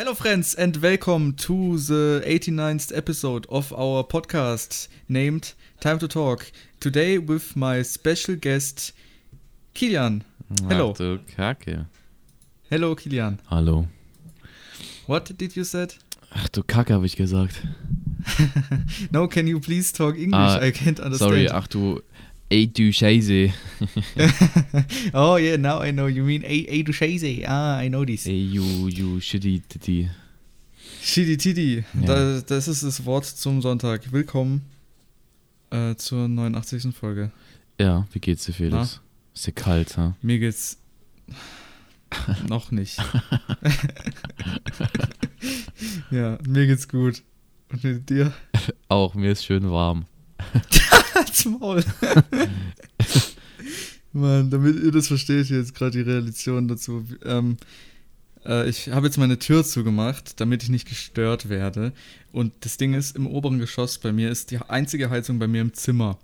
[0.00, 6.50] Hello, friends, and welcome to the 89th episode of our podcast named Time to Talk.
[6.80, 8.94] Today with my special guest,
[9.74, 10.22] Kilian.
[10.66, 10.92] Hello.
[10.92, 11.84] Ach du Kacke.
[12.70, 13.40] Hello, Kilian.
[13.50, 13.88] Hallo.
[15.06, 15.96] What did you said?
[16.30, 17.60] Ach du Kacke, habe ich gesagt.
[19.12, 20.32] no, can you please talk English?
[20.32, 21.30] Ah, I can't understand.
[21.30, 22.02] Sorry, ach du.
[22.52, 23.52] Ey, du Scheiße.
[25.14, 26.08] oh, yeah, now I know.
[26.08, 27.44] You mean, ey, ey du Scheiße.
[27.46, 28.26] Ah, I know this.
[28.26, 30.10] Ey, you, you shitty titty.
[31.00, 31.84] Shitty Titty.
[32.00, 32.06] Ja.
[32.06, 34.12] Da, das ist das Wort zum Sonntag.
[34.12, 34.62] Willkommen
[35.70, 36.92] äh, zur 89.
[36.94, 37.30] Folge.
[37.80, 39.00] Ja, wie geht's dir, Felix?
[39.32, 40.16] Ist ja kalt, ha?
[40.20, 40.78] Mir geht's
[42.48, 42.98] noch nicht.
[46.10, 47.22] ja, mir geht's gut.
[47.70, 48.32] Und mit dir?
[48.88, 50.06] Auch, mir ist schön warm.
[51.20, 51.84] Halt's Maul.
[54.12, 57.04] Mann, damit ihr das versteht, hier jetzt gerade die Reaktion dazu.
[57.24, 57.58] Ähm,
[58.46, 61.92] äh, ich habe jetzt meine Tür zugemacht, damit ich nicht gestört werde.
[62.32, 65.60] Und das Ding ist, im oberen Geschoss bei mir ist die einzige Heizung bei mir
[65.60, 66.18] im Zimmer.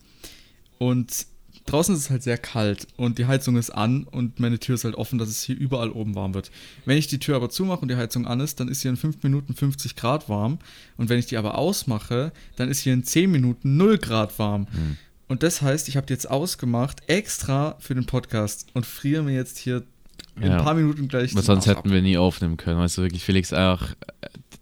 [0.78, 1.26] Und
[1.66, 4.84] draußen ist es halt sehr kalt und die Heizung ist an und meine Tür ist
[4.84, 6.50] halt offen, dass es hier überall oben warm wird.
[6.84, 8.96] Wenn ich die Tür aber zumache und die Heizung an ist, dann ist hier in
[8.96, 10.58] 5 Minuten 50 Grad warm.
[10.96, 14.66] Und wenn ich die aber ausmache, dann ist hier in 10 Minuten 0 Grad warm.
[14.72, 14.96] Hm.
[15.28, 19.34] Und das heißt, ich habe die jetzt ausgemacht, extra für den Podcast und friere mir
[19.34, 19.82] jetzt hier
[20.36, 20.58] in Ja.
[20.58, 21.34] ein paar Minuten gleich.
[21.34, 22.78] Den sonst hätten wir nie aufnehmen können.
[22.78, 23.76] Weißt du, wirklich, Felix äh,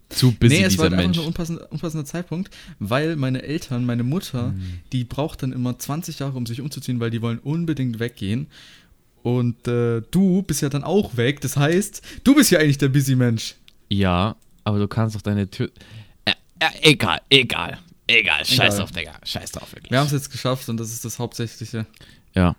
[0.09, 1.17] zu busy, nee, es war dieser halt einfach Mensch.
[1.19, 4.79] ein unpassender, unpassender Zeitpunkt, weil meine Eltern, meine Mutter, Hm.
[4.91, 8.47] die braucht dann immer 20 Jahre, um sich umzuziehen, weil die wollen unbedingt weggehen.
[9.23, 11.41] Und äh, du bist ja dann auch weg.
[11.41, 13.55] Das heißt, du bist ja eigentlich der busy Mensch.
[13.89, 15.71] Ja, aber du kannst doch deine Tür.
[16.25, 17.79] Äh, äh, egal, egal.
[18.07, 18.77] Egal, scheiß Egal.
[18.77, 19.13] drauf, Digga.
[19.23, 19.89] Scheiß drauf, wirklich.
[19.91, 21.87] Wir haben es jetzt geschafft und das ist das Hauptsächliche.
[22.35, 22.55] Ja.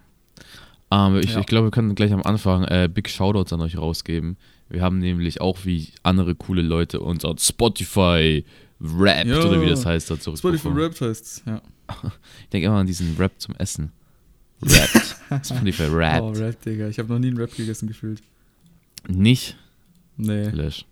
[0.91, 1.41] Ähm, ich Ja.
[1.41, 4.37] ich glaube, wir können gleich am Anfang äh, Big Shoutouts an euch rausgeben.
[4.69, 8.45] Wir haben nämlich auch wie andere coole Leute unseren Spotify
[8.81, 9.41] Rap Ja.
[9.45, 10.37] oder wie das heißt dazu.
[10.37, 11.63] Spotify Rap heißt's, ja.
[12.43, 13.93] Ich denke immer an diesen Rap zum Essen.
[14.63, 15.43] Rap.
[15.45, 16.23] Spotify Rap.
[16.23, 16.89] Oh, Rap, Digga.
[16.89, 18.23] Ich habe noch nie einen Rap gegessen gefühlt.
[19.09, 19.57] Nicht
[20.17, 20.51] Nee.
[20.51, 20.85] Flash.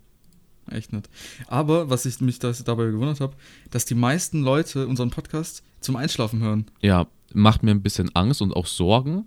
[0.69, 1.09] Echt nicht.
[1.47, 3.35] Aber was ich mich das dabei gewundert habe,
[3.71, 6.65] dass die meisten Leute unseren Podcast zum Einschlafen hören.
[6.81, 9.25] Ja, macht mir ein bisschen Angst und auch Sorgen.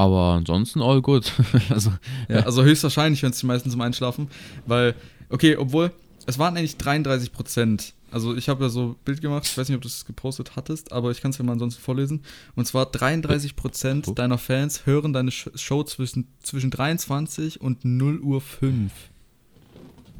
[0.00, 1.30] Aber ansonsten all good.
[1.68, 1.92] also,
[2.28, 4.28] Ja, also höchstwahrscheinlich hören es die meisten zum Einschlafen,
[4.66, 4.94] weil,
[5.28, 5.92] okay, obwohl,
[6.26, 7.92] es waren eigentlich 33 Prozent.
[8.10, 10.56] Also ich habe ja so ein Bild gemacht, ich weiß nicht, ob du es gepostet
[10.56, 12.22] hattest, aber ich kann es ja mal ansonsten vorlesen.
[12.56, 14.12] Und zwar 33 Prozent Oh.
[14.14, 18.90] deiner Fans hören deine Sh- Show zwischen, zwischen 23 und 0 Uhr 5.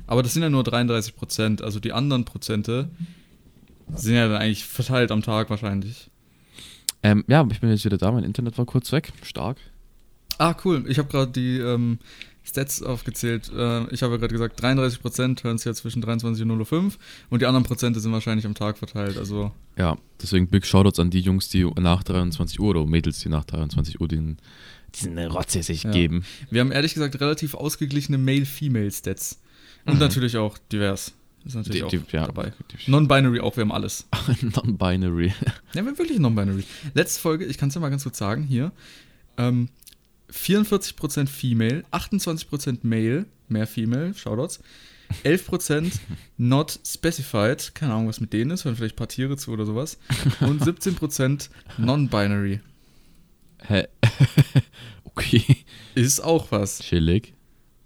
[0.06, 2.90] Aber das sind ja nur 33 Prozent, also die anderen Prozente
[3.94, 6.10] sind ja dann eigentlich verteilt am Tag wahrscheinlich.
[7.02, 8.12] Ähm, ja, ich bin jetzt wieder da.
[8.12, 9.12] Mein Internet war kurz weg.
[9.22, 9.56] Stark.
[10.38, 10.84] Ah, cool.
[10.88, 11.98] Ich habe gerade die ähm,
[12.42, 13.50] Stats aufgezählt.
[13.54, 16.92] Äh, ich habe ja gerade gesagt, 33% hören es ja zwischen 23 und 0.05 Uhr
[17.30, 19.18] und die anderen Prozente sind wahrscheinlich am Tag verteilt.
[19.18, 23.28] Also, Ja, deswegen Big Shoutouts an die Jungs, die nach 23 Uhr oder Mädels, die
[23.28, 24.38] nach 23 Uhr den,
[24.94, 25.90] diesen Rotze sich Ja.
[25.90, 26.24] geben.
[26.50, 29.40] wir haben ehrlich gesagt relativ ausgeglichene Male-Female-Stats.
[29.86, 31.14] Und natürlich auch divers.
[31.44, 32.52] Ist natürlich Die- auch die- ja, dabei.
[32.86, 34.06] Non-binary auch, wir haben alles.
[34.42, 35.28] Non-binary.
[35.28, 35.52] Ja,
[35.84, 36.64] wir haben wirklich non-binary.
[36.94, 38.72] Letzte Folge, ich kann es ja mal ganz kurz sagen, hier.
[39.38, 39.68] Ähm,
[40.30, 44.60] 44% Female, 28% Male, mehr Female, Shoutouts.
[45.24, 45.92] 11%
[46.36, 49.66] not specified, keine Ahnung, was mit denen ist, hören vielleicht ein paar Tiere zu oder
[49.66, 49.98] sowas.
[50.40, 51.48] Und 17%
[51.78, 52.60] non-binary.
[53.66, 53.88] Hä?
[55.04, 55.42] okay.
[55.94, 56.78] Ist auch was.
[56.80, 57.34] Chillig.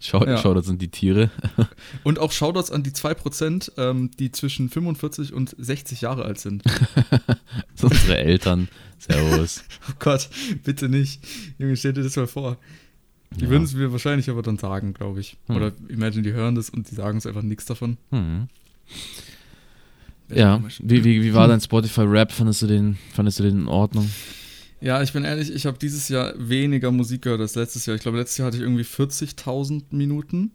[0.07, 0.37] Schau, Ja.
[0.37, 1.31] Shoutouts an die Tiere.
[2.05, 6.63] Und auch Shoutouts an die 2%, ähm, die zwischen 45 und 60 Jahre alt sind.
[7.77, 8.69] Das sind unsere Eltern.
[8.99, 9.65] Servus.
[9.89, 10.29] Oh Gott,
[10.63, 11.21] bitte nicht.
[11.59, 12.59] Junge, stell dir das mal vor.
[13.37, 13.51] Die Ja.
[13.51, 15.37] würden es mir wahrscheinlich aber dann sagen, glaube ich.
[15.47, 15.57] Hm.
[15.57, 17.97] Oder imagine, die hören das und die sagen uns einfach nichts davon.
[18.11, 18.49] Hm.
[20.29, 22.33] Ja, wie, wie, wie war dein Spotify-Rap?
[22.33, 24.11] Fandest du den, fandest du den in Ordnung?
[24.85, 27.97] Ja, ich bin ehrlich, ich habe dieses Jahr weniger Musik gehört als letztes Jahr.
[27.97, 30.51] Ich glaube, letztes Jahr hatte ich irgendwie 40.000 Minuten.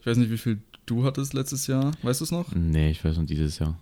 [0.00, 1.92] Ich weiß nicht, wie viel du hattest letztes Jahr.
[2.02, 2.52] Weißt du es noch?
[2.54, 3.78] Nee, ich weiß noch dieses Jahr.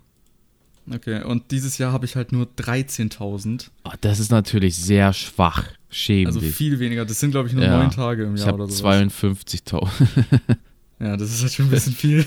[0.93, 3.71] Okay, und dieses Jahr habe ich halt nur 13.000.
[3.85, 5.65] Oh, das ist natürlich sehr schwach.
[5.89, 7.07] Schäm Also viel weniger.
[7.07, 7.79] Das sind, glaube ich, nur Ja.
[7.79, 8.85] neun Tage im Ich Jahr habe oder so.
[8.87, 9.89] 52.000.
[11.01, 12.25] Ja, das ist halt schon ein bisschen viel.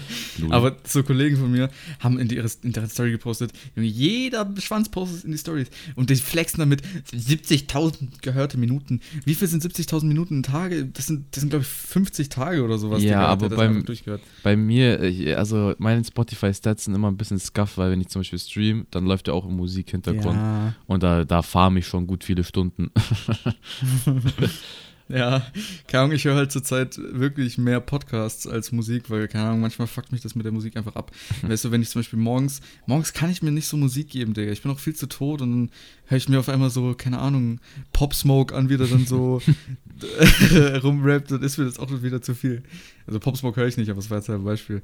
[0.50, 1.70] Aber so Kollegen von mir
[2.00, 5.68] haben in, die, ihre, in der Story gepostet, jeder Schwanz postet in die Stories.
[5.94, 6.82] Und die flexen damit
[7.12, 9.00] 70.000 gehörte Minuten.
[9.24, 10.84] Wie viel sind 70.000 Minuten in Tage?
[10.84, 13.02] Das sind, das sind glaube ich, 50 Tage oder sowas.
[13.02, 13.84] Ja, aber beim-.
[14.42, 18.38] Bei mir, also meine Spotify-Stats sind immer ein bisschen scuff, weil wenn ich zum Beispiel
[18.38, 20.36] stream, dann läuft ja auch im Musikhintergrund.
[20.36, 20.74] Ja.
[20.86, 22.90] Und da, da farm ich schon gut viele Stunden.
[25.10, 25.44] Ja,
[25.88, 29.88] keine Ahnung, ich höre halt zurzeit wirklich mehr Podcasts als Musik, weil, keine Ahnung, manchmal
[29.88, 31.10] fuckt mich das mit der Musik einfach ab.
[31.42, 34.34] weißt du, wenn ich zum Beispiel morgens, morgens kann ich mir nicht so Musik geben,
[34.34, 34.52] Digga.
[34.52, 35.70] Ich bin auch viel zu tot und dann
[36.06, 37.60] höre ich mir auf einmal so, keine Ahnung,
[37.92, 39.42] Pop Smoke an, wie der dann so
[40.82, 42.62] rumrappt, dann ist mir das auch wieder zu viel.
[43.06, 44.80] Also Pop Smoke höre ich nicht, aber das war jetzt ein Beispiel.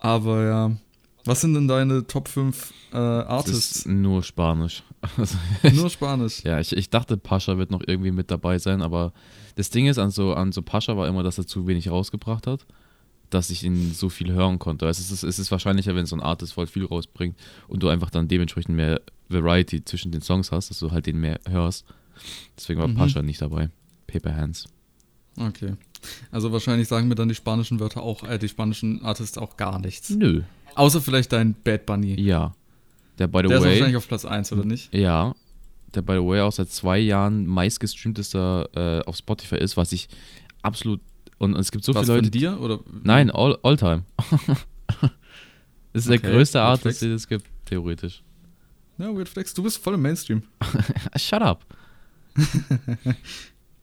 [0.00, 0.76] Aber ja,
[1.24, 3.68] was sind denn deine Top 5 äh, Artists?
[3.68, 4.82] Das ist nur Spanisch.
[5.16, 5.38] Also,
[5.72, 6.44] nur Spanisch.
[6.44, 9.14] ja, ich, ich dachte, Pascha wird noch irgendwie mit dabei sein, aber
[9.56, 12.46] das Ding ist an so, an so Pascha war immer, dass er zu wenig rausgebracht
[12.46, 12.66] hat,
[13.30, 14.86] dass ich ihn so viel hören konnte.
[14.86, 17.36] Also es ist, es ist wahrscheinlicher, wenn so ein Artist voll viel rausbringt
[17.68, 21.18] und du einfach dann dementsprechend mehr Variety zwischen den Songs hast, dass du halt den
[21.18, 21.84] mehr hörst.
[22.56, 22.96] Deswegen war Mhm.
[22.96, 23.70] Pascha nicht dabei.
[24.06, 24.64] Paper Hands.
[25.36, 25.74] Okay.
[26.32, 29.78] Also wahrscheinlich sagen mir dann die spanischen Wörter auch, äh, die spanischen Artists auch gar
[29.78, 30.10] nichts.
[30.10, 30.42] Nö.
[30.74, 32.20] Außer vielleicht dein Bad Bunny.
[32.20, 32.54] Ja.
[33.18, 34.92] Der, by the Der ist way, wahrscheinlich auf Platz 1, oder nicht?
[34.94, 35.34] Ja,
[35.94, 40.08] der by the way auch seit zwei Jahren meistgestreamtester äh, auf Spotify ist, was ich
[40.62, 41.00] absolut.
[41.38, 42.24] Und es gibt so Was viele Leute.
[42.26, 42.60] von dir?
[42.60, 42.80] Oder?
[43.02, 44.04] Nein, all, all time.
[45.92, 46.98] das ist der Okay, größte Weird Artist, Flex.
[47.00, 48.22] den es gibt, theoretisch.
[48.98, 50.42] Ja, Weird Flex, du bist voll im Mainstream.
[51.16, 51.64] Shut up.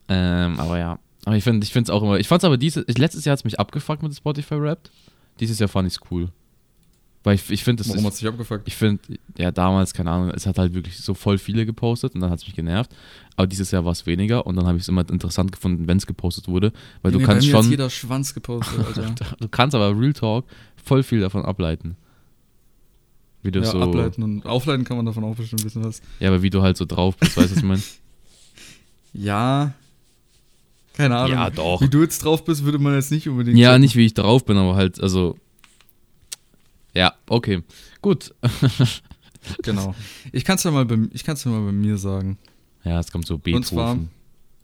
[0.08, 1.00] ähm, aber ja.
[1.26, 2.20] Aber ich finde ich es auch immer.
[2.20, 2.86] Ich fand es aber dieses.
[2.98, 4.92] Letztes Jahr hat es mich abgefuckt mit Spotify Wrapped.
[5.40, 6.30] Dieses Jahr fand ich es cool.
[7.28, 8.66] Weil ich, ich finde, Warum hat sich abgefuckt?
[8.70, 9.02] Ich finde,
[9.38, 12.40] ja, damals, keine Ahnung, es hat halt wirklich so voll viele gepostet und dann hat
[12.40, 12.90] es mich genervt.
[13.36, 15.98] Aber dieses Jahr war es weniger und dann habe ich es immer interessant gefunden, wenn
[15.98, 16.72] es gepostet wurde.
[17.02, 19.36] Weil du Junge, kannst bei mir hat schon, jeder Schwanz gepostet, Alter.
[19.42, 20.46] du kannst aber Real Talk
[20.82, 21.98] voll viel davon ableiten.
[23.44, 26.02] Wie du ja, so, ableiten und aufleiten kann man davon auch bestimmt wissen was.
[26.22, 27.82] ja, aber wie du halt so drauf bist, weißt du, was ich meine?
[29.14, 29.74] Ja.
[30.94, 31.32] Keine Ahnung.
[31.32, 31.82] Ja, doch.
[31.82, 33.58] Wie du jetzt drauf bist, würde man jetzt nicht unbedingt.
[33.58, 33.82] Ja, sagen.
[33.82, 35.36] nicht wie ich drauf bin, aber halt, also.
[36.98, 37.64] Ja, okay.
[38.02, 38.34] Gut.
[39.64, 39.96] Genau.
[40.34, 42.38] Ich kann es ja, mal bei- ich kann's ja mal bei mir sagen.
[42.84, 44.10] Ja, es kommt so Und zwar- Beethoven.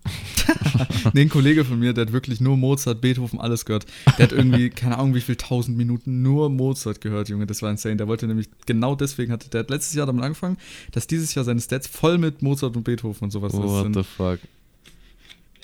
[1.13, 3.85] Nee, ein Kollege von mir, der hat wirklich nur Mozart, Beethoven, alles gehört.
[4.17, 7.45] Der hat irgendwie, keine Ahnung, wie viel tausend Minuten nur Mozart gehört, Junge.
[7.45, 7.95] Das war insane.
[7.95, 10.57] Der wollte nämlich, genau deswegen hatte, der hat letztes Jahr damit angefangen,
[10.91, 13.95] dass dieses Jahr seine Stats voll mit Mozart und Beethoven und sowas What sind.
[13.95, 14.39] the fuck?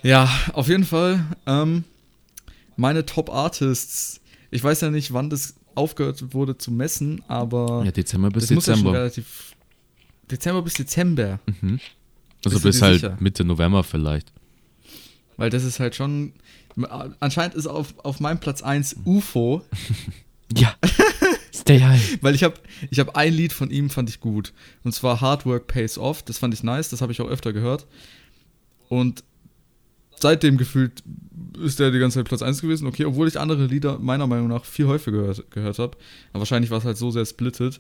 [0.03, 1.25] Ja, auf jeden Fall.
[1.45, 1.83] Ähm,
[2.77, 4.21] meine Top Artists.
[4.51, 8.51] Ich weiß ja nicht, wann das aufgehört wurde zu messen, aber Ja, Dezember bis das
[8.55, 8.99] muss ja schon Dezember.
[8.99, 9.55] relativ.
[10.31, 11.39] Dezember bis Dezember.
[11.61, 11.79] Mhm.
[12.45, 13.17] Also bis halt sicher?
[13.19, 14.31] Mitte November vielleicht.
[15.37, 16.33] Weil das ist halt schon.
[17.19, 19.63] Anscheinend ist auf, auf meinem Platz 1 UFO,
[20.57, 20.75] Ja.
[21.53, 22.17] Stay high.
[22.21, 22.55] weil ich habe
[22.89, 24.53] ich hab ein Lied von ihm, fand ich gut.
[24.83, 26.23] Und zwar Hard Work Pays Off.
[26.23, 27.85] Das fand ich nice, das habe ich auch öfter gehört.
[28.87, 29.23] Und
[30.21, 31.03] seitdem gefühlt
[31.61, 32.87] ist der die ganze Zeit Platz 1 gewesen.
[32.87, 35.97] Okay, obwohl ich andere Lieder meiner Meinung nach viel häufiger gehört, gehört habe.
[36.31, 37.79] Aber wahrscheinlich war es halt so sehr splittet.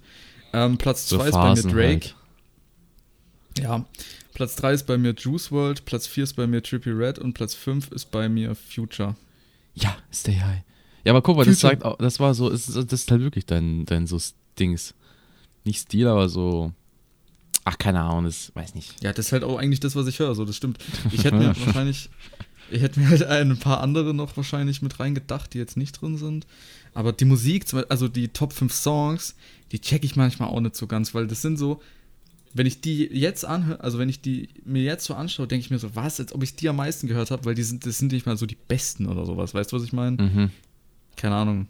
[0.53, 1.91] Ähm, Platz So 2 ist bei mir Phasen Drake.
[1.91, 2.15] halt.
[3.59, 3.85] Ja.
[4.33, 7.33] Platz 3 ist bei mir Juice World, Platz 4 ist bei mir Trippy Red und
[7.33, 9.15] Platz 5 ist bei mir Future.
[9.75, 10.61] Ja, stay high.
[11.03, 11.73] Ja, aber guck mal, das Future.
[11.73, 14.17] sagt auch, das war so, ist, das ist halt wirklich dein, dein so
[14.57, 14.93] Dings.
[15.63, 16.73] Nicht Stil, aber so.
[17.65, 19.03] Ach, keine Ahnung, das weiß nicht.
[19.03, 20.79] Ja, das ist halt auch eigentlich das, was ich höre, so das stimmt.
[21.11, 22.09] Ich hätte mir wahrscheinlich,
[22.71, 26.17] ich hätte mir halt ein paar andere noch wahrscheinlich mit reingedacht, die jetzt nicht drin
[26.17, 26.47] sind.
[26.93, 29.35] Aber die Musik, also die Top 5 Songs,
[29.71, 31.81] die check ich manchmal auch nicht so ganz, weil das sind so,
[32.53, 35.71] wenn ich die jetzt anhöre, also wenn ich die mir jetzt so anschaue, denke ich
[35.71, 37.99] mir so, was, als ob ich die am meisten gehört habe, weil die sind, das
[37.99, 39.53] sind nicht mal so die besten oder sowas.
[39.53, 40.21] Weißt du, was ich meine?
[40.21, 40.51] Mhm.
[41.15, 41.67] Keine Ahnung.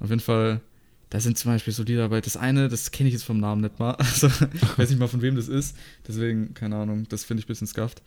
[0.00, 0.60] Auf jeden Fall,
[1.14, 2.20] da sind zum Beispiel so Lieder dabei.
[2.20, 3.92] Das eine, das kenne ich jetzt vom Namen nicht mal.
[4.00, 5.76] Also, ich weiß nicht mal, von wem das ist.
[6.08, 8.02] Deswegen, keine Ahnung, das finde ich ein bisschen scuffed.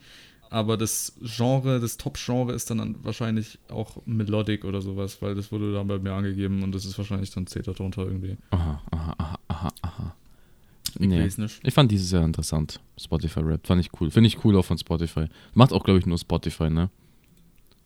[0.50, 5.72] Aber das Genre, das Top-Genre ist dann wahrscheinlich auch Melodic oder sowas, weil das wurde
[5.72, 8.36] dann bei mir angegeben und das ist wahrscheinlich dann zählt da drunter irgendwie.
[8.50, 10.14] Aha, aha, aha, aha, aha.
[10.98, 11.18] Ich Nee.
[11.22, 11.60] weiß nicht.
[11.62, 12.78] Ich fand dieses Jahr interessant.
[13.00, 13.66] Spotify Rap.
[13.66, 14.10] Fand ich cool.
[14.10, 15.28] Finde ich cool auch von Spotify.
[15.54, 16.90] Macht auch, glaube ich, nur Spotify, ne?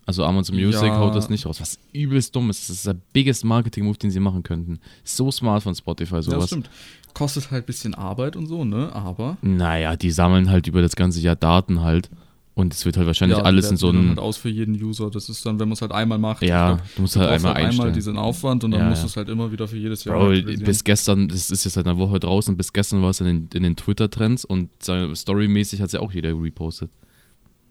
[0.04, 0.98] Also Amazon Music Ja.
[0.98, 1.60] haut das nicht raus.
[1.60, 2.68] Was übelst dumm ist.
[2.68, 4.80] Das ist der biggest Marketing-Move, den sie machen könnten.
[5.04, 6.46] So smart von Spotify, Ja, das sowas.
[6.46, 6.70] stimmt.
[7.14, 8.90] Kostet halt ein bisschen Arbeit und so, ne?
[8.92, 9.36] Aber.
[9.42, 12.10] naja, die sammeln halt über das ganze Jahr Daten halt.
[12.54, 14.10] Und es wird halt wahrscheinlich ja, alles in so einem.
[14.10, 15.08] halt aus für jeden User.
[15.10, 16.42] Das ist dann, wenn man es halt einmal macht.
[16.42, 19.02] Ja, glaub, du musst du halt einmal halt einmal diesen Aufwand und dann Ja, musst
[19.02, 21.86] du es halt immer wieder für jedes Jahr Bro, bis gestern, das ist jetzt seit
[21.86, 25.80] einer Woche draußen, bis gestern war es in den, in den Twitter-Trends und so storymäßig
[25.80, 26.90] hat es ja auch jeder repostet.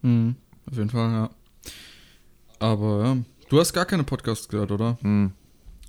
[0.02, 0.36] Mhm,
[0.70, 1.30] auf jeden Fall, ja.
[2.62, 3.18] Aber ja,
[3.50, 4.98] du hast gar keine Podcasts gehört, oder?
[5.02, 5.32] Hm.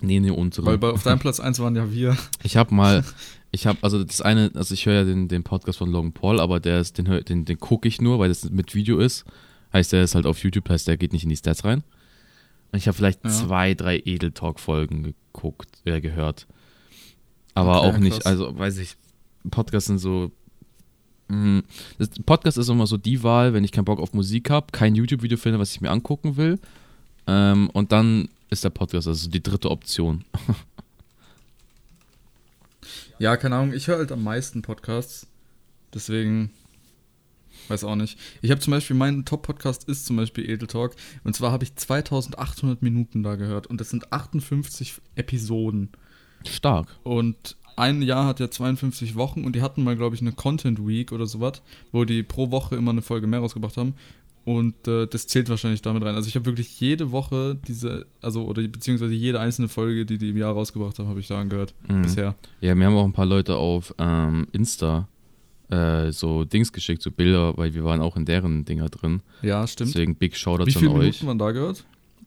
[0.00, 0.66] Nee, nee, unsere.
[0.66, 2.16] Weil bei, auf deinem Platz 1 waren ja wir.
[2.42, 3.04] Ich habe mal,
[3.52, 6.40] ich habe, also das eine, also ich höre ja den, den Podcast von Logan Paul,
[6.40, 9.24] aber der ist, den, den, den gucke ich nur, weil das mit Video ist.
[9.72, 11.82] Heißt, der ist halt auf YouTube, heißt, der geht nicht in die Stats rein.
[12.72, 13.30] Und ich habe vielleicht Ja.
[13.30, 16.46] zwei, drei Edel Talk-Folgen geguckt, äh, gehört.
[17.54, 18.26] Aber Okay, auch nicht, krass.
[18.26, 18.96] also weiß ich,
[19.50, 20.32] Podcasts sind so.
[21.98, 24.94] Das Podcast ist immer so die Wahl, wenn ich keinen Bock auf Musik habe, kein
[24.94, 26.58] YouTube-Video finde, was ich mir angucken will.
[27.26, 30.24] Ähm, und dann ist der Podcast also die dritte Option.
[33.22, 35.28] Ja, keine Ahnung, ich höre halt am meisten Podcasts.
[35.94, 36.50] Deswegen,
[37.68, 38.18] weiß auch nicht.
[38.40, 40.96] Ich habe zum Beispiel, mein Top-Podcast ist zum Beispiel Edel Talk.
[41.22, 43.68] Und zwar habe ich 2800 Minuten da gehört.
[43.68, 45.90] Und das sind 58 Episoden.
[46.44, 46.96] Stark.
[47.04, 50.86] Und ein Jahr hat ja 52 Wochen und die hatten mal, glaube ich, eine Content
[50.86, 51.62] Week oder sowas,
[51.92, 53.94] wo die pro Woche immer eine Folge mehr rausgebracht haben.
[54.44, 56.16] Und äh, das zählt wahrscheinlich damit rein.
[56.16, 60.30] Also ich habe wirklich jede Woche diese, also oder beziehungsweise jede einzelne Folge, die die
[60.30, 62.02] im Jahr rausgebracht haben, habe ich da angehört Mhm.
[62.02, 62.34] bisher.
[62.60, 65.06] Ja, mir haben auch ein paar Leute auf ähm, Insta
[65.70, 69.22] äh, so Dings geschickt, so Bilder, weil wir waren auch in deren Dinger drin.
[69.42, 69.90] Ja, stimmt.
[69.94, 71.26] Deswegen Big Wie Shoutouts viele an Minuten euch.
[71.26, 71.84] waren da gehört?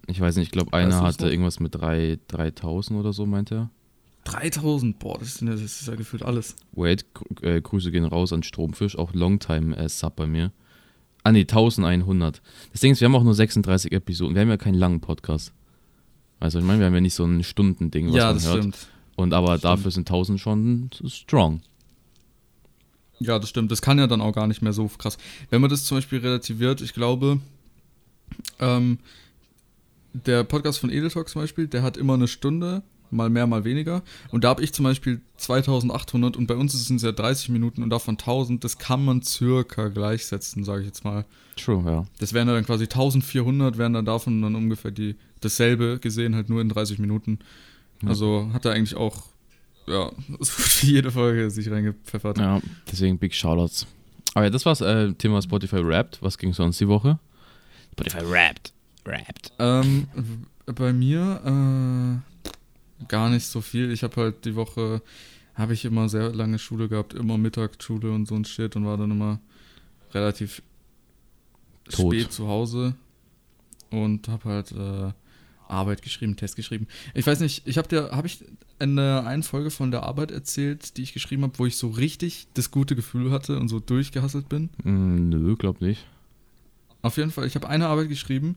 [0.08, 1.32] Ich weiß nicht, ich glaube, einer hatte noch?
[1.32, 3.70] irgendwas mit drei- 3000 oder so, meinte er.
[4.26, 6.56] 3000, boah, das ist, ja- das ist ja gefühlt alles.
[6.76, 6.96] Gr-
[7.42, 10.52] äh, Grüße gehen raus an Stromfisch, auch Longtime äh, Sub bei mir.
[11.24, 12.42] Ah ne, 1100.
[12.72, 14.36] Das Ding ist, wir haben auch nur 36 Episoden.
[14.36, 15.54] Wir haben ja keinen langen Podcast.
[16.40, 18.58] Also ich meine, wir haben ja nicht so ein Stundending, was ja, man das hört.
[18.58, 18.78] stimmt.
[19.16, 19.64] Und aber Stimmt.
[19.64, 21.62] dafür sind 1000 schon strong.
[23.20, 23.72] Ja, das stimmt.
[23.72, 25.18] Das kann ja dann auch gar nicht mehr so krass.
[25.50, 27.40] Wenn man das zum Beispiel relativiert, ich glaube,
[28.60, 29.00] ähm,
[30.14, 34.02] der Podcast von Edeltalk zum Beispiel, der hat immer eine Stunde, mal mehr, mal weniger.
[34.32, 37.84] Und da habe ich zum Beispiel 2800 und bei uns sind es ja 30 Minuten
[37.84, 38.64] und davon 1000.
[38.64, 41.26] Das kann man circa gleichsetzen, sage ich jetzt mal.
[41.56, 42.06] True, ja.
[42.20, 46.62] Das wären dann quasi 1400, wären dann davon dann ungefähr die dasselbe gesehen, halt nur
[46.62, 47.40] in 30 Minuten.
[48.02, 48.10] Ja.
[48.10, 49.24] Also hat er eigentlich auch,
[49.88, 52.38] ja, so gut wie jede Folge sich reingepfeffert.
[52.38, 53.88] Ja, deswegen Big Shoutouts.
[54.34, 56.22] Aber ja, das war's, äh, Thema Spotify Wrapped.
[56.22, 57.20] Was ging sonst die Woche?
[57.94, 58.74] Spotify Wrapped.
[59.06, 59.54] Wrapped.
[59.60, 60.08] Ähm,
[60.66, 62.35] bei mir äh,
[63.08, 63.92] gar nicht so viel.
[63.92, 65.02] Ich habe halt die Woche,
[65.54, 68.98] habe ich immer sehr lange Schule gehabt, immer Mittagsschule und so ein Shit und war
[68.98, 69.40] dann immer
[70.14, 70.62] relativ
[71.90, 72.14] Tot.
[72.14, 72.96] spät zu Hause
[73.92, 75.12] und habe halt äh,
[75.68, 76.88] Arbeit geschrieben, Test geschrieben.
[77.14, 78.44] Ich weiß nicht, ich habe dir, habe ich
[78.80, 81.90] in der einen Folge von der Arbeit erzählt, die ich geschrieben habe, wo ich so
[81.90, 84.70] richtig das gute Gefühl hatte und so durchgehasselt bin?
[84.84, 86.06] Mm, nö, glaub nicht.
[87.02, 88.56] Auf jeden Fall, ich habe eine Arbeit geschrieben.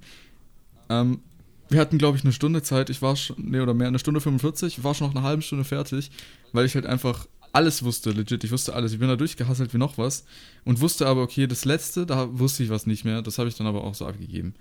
[0.89, 1.21] Ähm,
[1.69, 2.91] wir hatten, glaube ich, eine Stunde Zeit.
[2.91, 4.79] Ich war schon, nee, oder mehr, eine Stunde 45.
[4.79, 6.11] Ich war schon noch eine halbe Stunde fertig,
[6.53, 8.45] weil ich halt einfach alles wusste, legit.
[8.45, 8.93] Ich wusste alles.
[8.93, 10.25] Ich bin da durchgehasselt wie noch was
[10.65, 13.23] und wusste aber, okay, das letzte, da wusste ich was nicht mehr.
[13.23, 14.55] Das habe ich dann aber auch so abgegeben.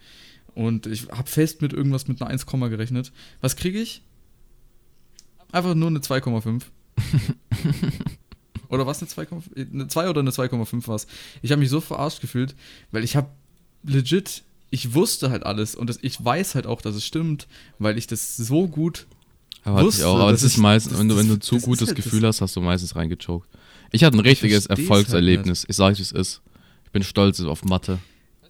[0.55, 3.11] Und ich habe fest mit irgendwas mit einer 1, gerechnet.
[3.41, 4.01] Was kriege ich?
[5.51, 6.63] Einfach nur eine 2,5.
[8.69, 9.73] oder was eine 2,5?
[9.73, 11.07] Eine 2 oder eine 2,5 war es.
[11.41, 12.55] Ich habe mich so verarscht gefühlt,
[12.91, 13.29] weil ich habe
[13.83, 17.47] legit, ich wusste halt alles und das, ich weiß halt auch, dass es stimmt,
[17.79, 19.07] weil ich das so gut.
[19.63, 21.87] Aber, Wusste, auch, aber das, ist ist- meistens, das- wenn, du, wenn du zu gutes
[21.89, 23.47] halt Gefühl hast, hast du meistens reingechoked.
[23.91, 25.65] Ich hatte ein richtiges halt Erfolgserlebnis.
[25.67, 26.41] ich sage, wie es ist.
[26.85, 27.99] Ich bin stolz auf Mathe.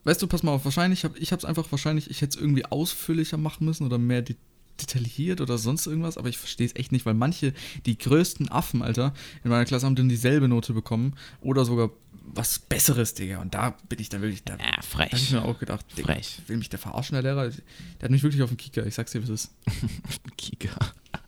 [0.04, 2.42] Weißt du, pass mal auf, wahrscheinlich habe ich habe es einfach wahrscheinlich, ich hätte es
[2.42, 4.36] irgendwie ausführlicher machen müssen oder mehr de
[4.80, 7.52] detailliert oder sonst irgendwas, aber ich verstehe es echt nicht, weil manche,
[7.88, 9.12] die größten Affen, Alter,
[9.44, 11.90] in meiner Klasse haben dann dieselbe Note bekommen oder sogar
[12.34, 13.40] was Besseres, Digga.
[13.42, 15.32] Und da bin ich dann wirklich, da Ja, Da hab ich frech.
[15.32, 16.42] mir auch gedacht, Digga, Frech.
[16.48, 17.50] will mich der verarschen, der Lehrer?
[17.50, 19.52] Der hat mich wirklich auf den Kicker, ich sag's dir, was ist.
[20.38, 20.70] Kika.
[21.14, 21.20] Ja,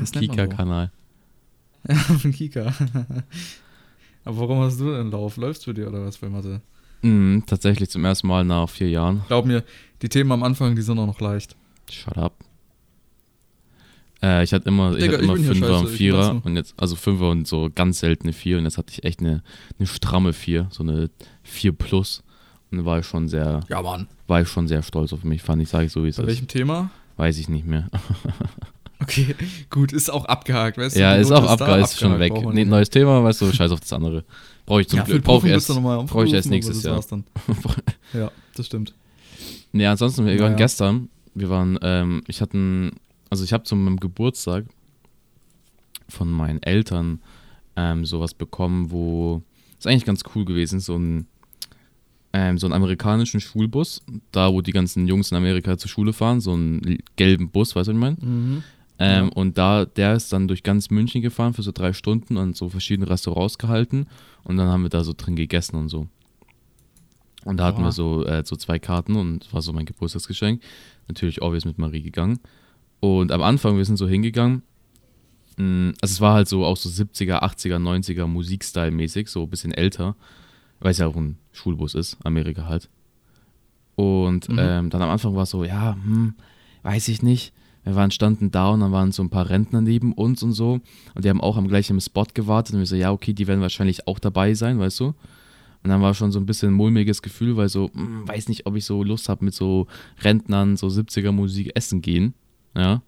[0.00, 0.42] das nennt man so.
[0.44, 0.90] Kika-Kanal.
[1.88, 2.74] Ja, auf den Kika.
[4.24, 5.36] Aber warum hast du denn Lauf?
[5.36, 6.60] Läufst du dir oder was bei Mathe?
[7.02, 9.22] Mhm, tatsächlich zum ersten Mal nach vier Jahren.
[9.28, 9.64] Glaub mir,
[10.02, 11.56] die Themen am Anfang, die sind auch noch leicht.
[11.90, 12.34] Shut up.
[14.22, 16.40] Äh, ich hatte immer, ich Digga, hatte ich immer hier Fünfer scheiße, und ich Vierer
[16.44, 19.42] und jetzt, also Fünfer und so ganz seltene Vier und jetzt hatte ich echt eine,
[19.78, 21.10] eine stramme Vier, so eine
[21.42, 22.22] Vier plus
[22.70, 24.08] und war ich schon sehr, Ja, Mann.
[24.26, 26.22] war ich schon sehr stolz auf mich, fand ich, sage ich so wie es Bei
[26.24, 26.28] ist.
[26.28, 26.90] welchem Thema?
[27.16, 27.88] Weiß ich nicht mehr.
[29.02, 29.34] Okay,
[29.70, 31.00] gut, ist auch abgehakt, weißt du?
[31.00, 32.34] ja, ist auch da, abgeist, schon weg.
[32.52, 34.24] Nee, neues Thema, weißt du, scheiß auf das andere.
[34.66, 37.00] Brauche ich zum ja, Glück, brauche ich erst, brauche ich erst nächstes Jahr.
[38.12, 38.92] Ja, das stimmt.
[39.72, 40.56] Nee, ansonsten, wir waren Naja.
[40.56, 42.90] gestern, wir waren, ähm, ich hatte,
[43.30, 44.66] also ich habe zu meinem Geburtstag
[46.08, 47.20] von meinen Eltern
[47.76, 49.42] ähm, sowas bekommen, wo,
[49.78, 51.26] ist eigentlich ganz cool gewesen, so ein,
[52.32, 56.40] ähm, so einen amerikanischen Schulbus, da wo die ganzen Jungs in Amerika zur Schule fahren,
[56.40, 58.16] so einen gelben Bus, weißt du, was ich meine?
[58.20, 58.62] Mhm.
[58.98, 59.32] Ähm, Ja.
[59.32, 62.68] Und da, der ist dann durch ganz München gefahren für so drei Stunden und so
[62.68, 64.06] verschiedene Restaurants gehalten
[64.42, 66.08] und dann haben wir da so drin gegessen und so.
[67.44, 67.86] Und da hatten Oha.
[67.86, 70.60] wir so, äh, so zwei Karten und war so mein Geburtstagsgeschenk.
[71.08, 72.38] Natürlich obvious mit Marie gegangen.
[73.00, 74.62] Und am Anfang, wir sind so hingegangen.
[75.56, 79.50] mh, Also es war halt so auch so 70er, 80er, 90er Musikstyle mäßig, so ein
[79.50, 80.16] bisschen älter.
[80.80, 82.88] Weil es ja auch ein Schulbus ist, Amerika halt.
[83.96, 84.58] Und Mhm.
[84.58, 86.34] ähm, dann am Anfang war es so, ja, hm,
[86.82, 87.52] weiß ich nicht.
[87.82, 90.80] wir waren, standen da und dann waren so ein paar Rentner neben uns und so.
[91.14, 92.74] Und die haben auch am gleichen Spot gewartet.
[92.74, 95.06] Und wir so, ja, okay, die werden wahrscheinlich auch dabei sein, weißt du?
[95.82, 98.66] Und dann war schon so ein bisschen ein mulmiges Gefühl, weil so, hm, weiß nicht,
[98.66, 99.86] ob ich so Lust habe, mit so
[100.22, 102.34] Rentnern, so 70er Musik essen gehen.
[102.76, 103.02] Ja.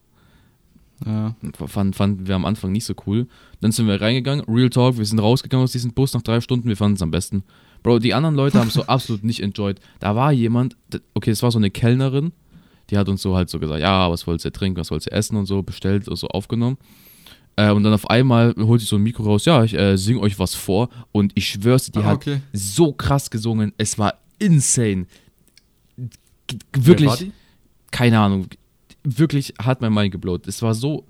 [1.04, 1.34] Ja.
[1.66, 3.26] Fanden fand wir am Anfang nicht so cool.
[3.60, 6.68] Dann sind wir reingegangen, Real Talk, wir sind rausgegangen aus diesem Bus nach drei Stunden,
[6.68, 7.42] wir fanden es am besten.
[7.82, 9.80] Bro, die anderen Leute haben es so absolut nicht enjoyed.
[9.98, 10.76] Da war jemand,
[11.14, 12.32] okay, es war so eine Kellnerin,
[12.90, 15.12] die hat uns so halt so gesagt, ja, was wollt ihr trinken, was wollt ihr
[15.12, 16.78] essen und so, bestellt und so aufgenommen.
[17.56, 20.20] Äh, und dann auf einmal holt sich so ein Mikro raus, ja, ich äh, singe
[20.20, 22.34] euch was vor und ich schwör's, die ah, okay.
[22.36, 25.06] hat so krass gesungen, es war insane.
[26.72, 27.30] Wirklich,
[27.90, 28.46] keine Ahnung,
[29.04, 30.46] wirklich hat mein Mind geblowt.
[30.46, 31.06] Es war so,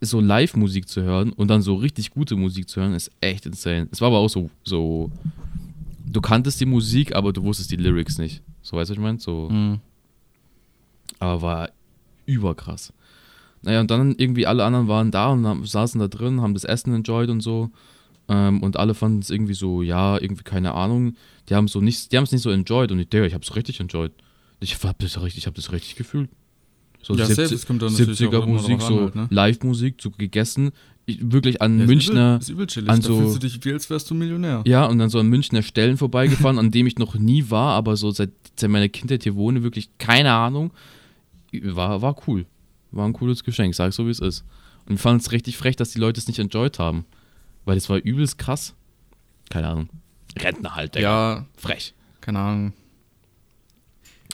[0.00, 3.88] so Live-Musik zu hören und dann so richtig gute Musik zu hören, ist echt insane.
[3.90, 5.10] Es war aber auch so, so,
[6.06, 8.42] du kanntest die Musik, aber du wusstest die Lyrics nicht.
[8.62, 9.18] So, weißt du, was ich meine?
[9.18, 9.48] So.
[9.50, 9.80] Mhm.
[11.18, 11.70] Aber war
[12.26, 12.92] überkrass.
[13.62, 16.64] Naja, und dann irgendwie alle anderen waren da und haben, saßen da drin, haben das
[16.64, 17.70] Essen enjoyed und so.
[18.28, 21.14] Ähm, und alle fanden es irgendwie so, ja, irgendwie keine Ahnung.
[21.48, 23.54] Die haben so nicht, die haben es nicht so enjoyed und ich, Digga, ich hab's
[23.56, 24.12] richtig enjoyed.
[24.60, 26.30] Ich hab das richtig, ich hab das richtig gefühlt.
[27.02, 29.26] So ja, 70, 70er Musik, so halt, ne?
[29.30, 30.70] Live-Musik, so gegessen.
[31.06, 32.38] Ich, wirklich an ja, Münchner.
[32.40, 34.62] Ist übel, ist übel an so, da fühlst du dich wie, als wärst du Millionär.
[34.66, 37.96] Ja, und dann so an Münchner Stellen vorbeigefahren, an dem ich noch nie war, aber
[37.96, 40.72] so seit, seit meiner Kindheit hier wohne, wirklich keine Ahnung.
[41.52, 42.46] War, war cool.
[42.92, 44.44] War ein cooles Geschenk, sag so wie es ist.
[44.86, 47.04] Und ich fand es richtig frech, dass die Leute es nicht enjoyed haben.
[47.64, 48.74] Weil es war übelst krass.
[49.48, 49.88] Keine Ahnung.
[50.38, 51.36] Rentner halt, Digga.
[51.36, 51.46] Ja.
[51.56, 51.94] Frech.
[52.20, 52.72] Keine Ahnung.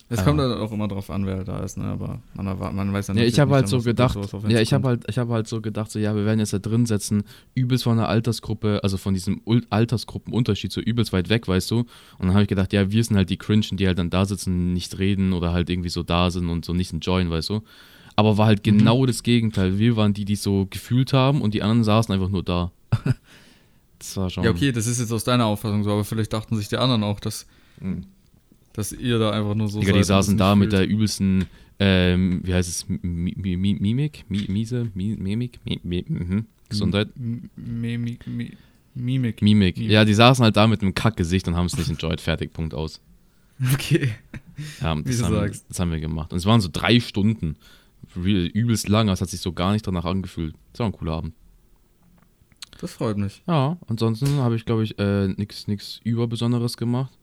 [0.09, 1.85] Es kommt halt auch immer drauf an, wer da ist, ne?
[1.85, 3.23] Aber man, man weiß ja nicht.
[3.23, 5.91] Ja, ich habe halt so gedacht, ja, ich habe halt, ich habe halt so gedacht,
[5.91, 9.41] so ja, wir werden jetzt da drin setzen, übelst von der Altersgruppe, also von diesem
[9.69, 11.79] Altersgruppenunterschied so übelst weit weg, weißt du?
[11.79, 11.87] Und
[12.21, 14.73] dann habe ich gedacht, ja, wir sind halt die Cringen, die halt dann da sitzen,
[14.73, 17.63] nicht reden oder halt irgendwie so da sind und so nicht enjoyen, weißt du?
[18.15, 18.79] Aber war halt mhm.
[18.79, 19.07] genau mhm.
[19.09, 19.79] das Gegenteil.
[19.79, 22.71] Wir waren die, die so gefühlt haben und die anderen saßen einfach nur da.
[23.99, 24.45] das war schon.
[24.45, 27.03] Ja, okay, das ist jetzt aus deiner Auffassung so, aber vielleicht dachten sich die anderen
[27.03, 27.47] auch, dass.
[27.81, 28.05] Mhm
[28.76, 31.47] dass ihr da einfach nur so Digga, die saßen da mit der übelsten,
[31.78, 34.26] ähm, wie heißt es, Mimik?
[34.28, 34.90] Miese?
[34.92, 35.61] Mimik?
[35.64, 36.45] Mhm.
[36.68, 37.09] Gesundheit?
[37.16, 38.26] Mimik.
[38.95, 39.41] Mimik.
[39.41, 39.78] Mimik.
[39.78, 42.21] Ja, die saßen halt da mit einem Kackgesicht und haben es nicht enjoyed.
[42.21, 43.00] Fertig, Punkt aus.
[43.73, 44.10] Okay.
[44.82, 46.30] Ja, das, haben, das haben wir gemacht.
[46.30, 47.56] Und es waren so drei Stunden.
[48.15, 50.54] Übelst lang, es hat sich so gar nicht danach angefühlt.
[50.73, 51.32] Das war ein cooler Abend.
[52.78, 53.43] Das freut mich.
[53.47, 57.17] Ja, ansonsten habe ich, glaube ich, äh, nichts Überbesonderes gemacht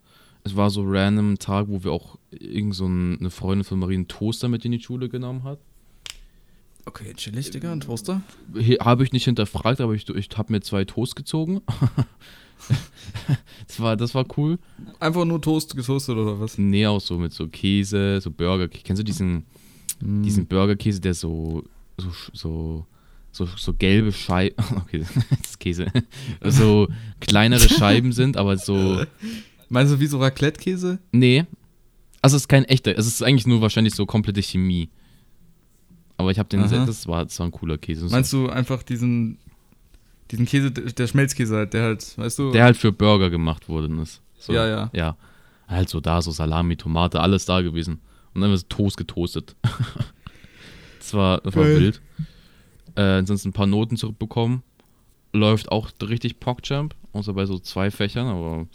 [0.44, 4.08] es war so random Tag, wo wir auch irgend so eine Freundin von Marie einen
[4.08, 5.60] Toaster mit in die Schule genommen hat.
[6.86, 8.22] Okay, chillig, Digga, ein Toaster?
[8.82, 11.62] Habe ich nicht hinterfragt, aber ich, ich habe mir zwei Toast gezogen.
[13.68, 14.60] das, war, das war cool.
[15.00, 16.58] Einfach nur Toast getoastet oder was?
[16.58, 18.68] Nee, auch so mit so Käse, so Burger.
[18.68, 19.46] Kennst du diesen,
[20.02, 20.24] mm.
[20.24, 21.64] diesen Burgerkäse, der so,
[21.98, 22.86] so, so,
[23.32, 25.88] so, so gelbe Scheiben, okay, das ist Käse,
[26.44, 26.90] so
[27.22, 29.06] kleinere Scheiben sind, aber so
[29.74, 31.00] Meinst du wie so Raclette-Käse?
[31.12, 31.46] Nee.
[32.22, 34.90] Also es ist kein echter, es ist eigentlich nur wahrscheinlich so komplette Chemie.
[36.16, 36.86] Aber ich habe den, Aha.
[36.86, 38.08] das war, das war ein cooler Käse.
[38.10, 39.40] Meinst du einfach diesen,
[40.30, 42.52] diesen Käse, der Schmelzkäse halt, der halt, weißt du?
[42.52, 44.22] Der halt für Burger gemacht worden ist.
[44.38, 44.92] So, ja, ja.
[44.94, 45.18] Ja.
[45.68, 48.00] Halt so da, so Salami, Tomate, alles da gewesen.
[48.36, 49.56] Und dann wird es Toast getoastet.
[51.00, 52.00] das war, das war wild.
[52.94, 54.62] Äh, ansonsten ein paar Noten zurückbekommen.
[55.34, 58.68] Läuft auch richtig PogChamp, außer bei so zwei Fächern, aber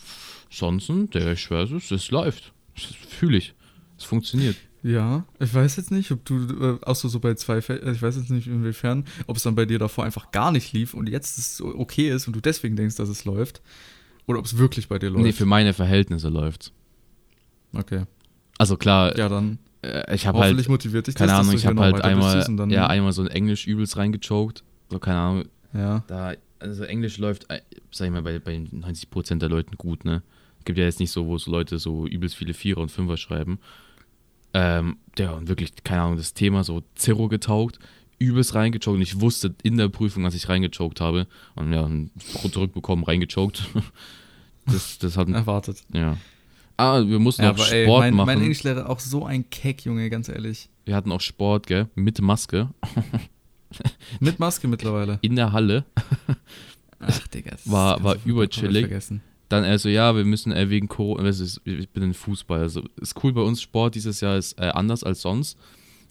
[0.51, 2.53] Sonst, der ich weiß es, es läuft.
[2.75, 3.55] Das fühle ich.
[3.97, 4.57] Es funktioniert.
[4.83, 8.01] Ja, ich weiß jetzt nicht, ob du, äh, auch so, bei zwei Fällen, äh, ich
[8.01, 11.09] weiß jetzt nicht inwiefern, ob es dann bei dir davor einfach gar nicht lief und
[11.09, 13.61] jetzt es okay ist und du deswegen denkst, dass es läuft.
[14.27, 15.25] Oder ob es wirklich bei dir läuft.
[15.25, 16.73] Nee, für meine Verhältnisse läuft
[17.73, 18.05] Okay.
[18.59, 19.17] Also klar.
[19.17, 19.59] Ja, dann.
[19.83, 20.69] Äh, ich habe halt.
[20.69, 23.97] motiviert dich Keine das, Ahnung, ich habe halt einmal, ja, einmal so ein Englisch übelst
[23.97, 24.65] reingechoked.
[24.91, 25.45] So, keine Ahnung.
[25.73, 26.05] Ja.
[26.07, 30.23] Da, also Englisch läuft, äh, sag ich mal, bei, bei 90% der Leuten gut, ne?
[30.69, 33.59] gibt ja jetzt nicht so, wo so Leute so übelst viele Vierer und Fünfer schreiben.
[34.53, 37.79] Ähm, der und wirklich, keine Ahnung, das Thema so Zero getaugt,
[38.19, 41.89] übelst reingechoked und ich wusste in der Prüfung, dass ich reingechoked habe und ja,
[42.51, 43.63] zurückbekommen, reingechoked.
[44.67, 45.85] das, das hat erwartet.
[45.93, 46.19] Ja.
[46.77, 48.27] Ah, wir mussten ja, auch Sport ey, mein, machen.
[48.27, 50.69] Mein Englischlehrer auch so ein Keck, Junge, ganz ehrlich.
[50.85, 51.89] Wir hatten auch Sport, gell?
[51.95, 52.69] Mit Maske.
[54.21, 55.19] Mit Maske mittlerweile.
[55.23, 55.85] In der Halle.
[57.01, 57.57] Ach, Digga.
[57.65, 58.89] War, war überchillig.
[59.49, 63.23] Dann er so, ja, wir müssen äh, wegen Corona, ich bin ein Fußball, also ist
[63.23, 65.59] cool bei uns, Sport dieses Jahr ist äh, anders als sonst.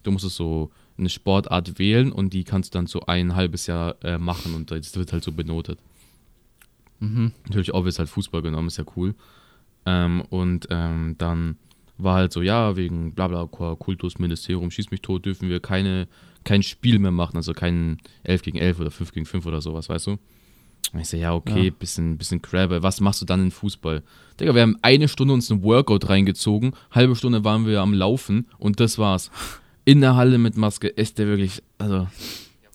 [0.02, 3.68] Du musst es so eine Sportart wählen und die kannst du dann so ein halbes
[3.68, 5.78] Jahr äh, machen und das wird halt so benotet.
[7.00, 7.32] Mhm.
[7.46, 9.14] Natürlich, obvious halt Fußball genommen, ist ja cool.
[9.86, 11.58] Ähm, und ähm, dann
[11.98, 16.08] war halt so, ja, wegen bla bla Kultusministerium, schieß mich tot, dürfen wir keine,
[16.48, 19.90] kein Spiel mehr machen, also kein 11 gegen 11 oder 5 gegen 5 oder sowas,
[19.90, 20.12] weißt du?
[20.94, 21.72] Und ich so, ja, okay, ja.
[21.78, 22.82] bisschen, bisschen Crabbe.
[22.82, 24.02] Was machst du dann in Fußball?
[24.40, 28.48] Digga, wir haben eine Stunde uns ein Workout reingezogen, halbe Stunde waren wir am Laufen
[28.58, 29.30] und das war's.
[29.84, 32.08] In der Halle mit Maske ist der wirklich, also.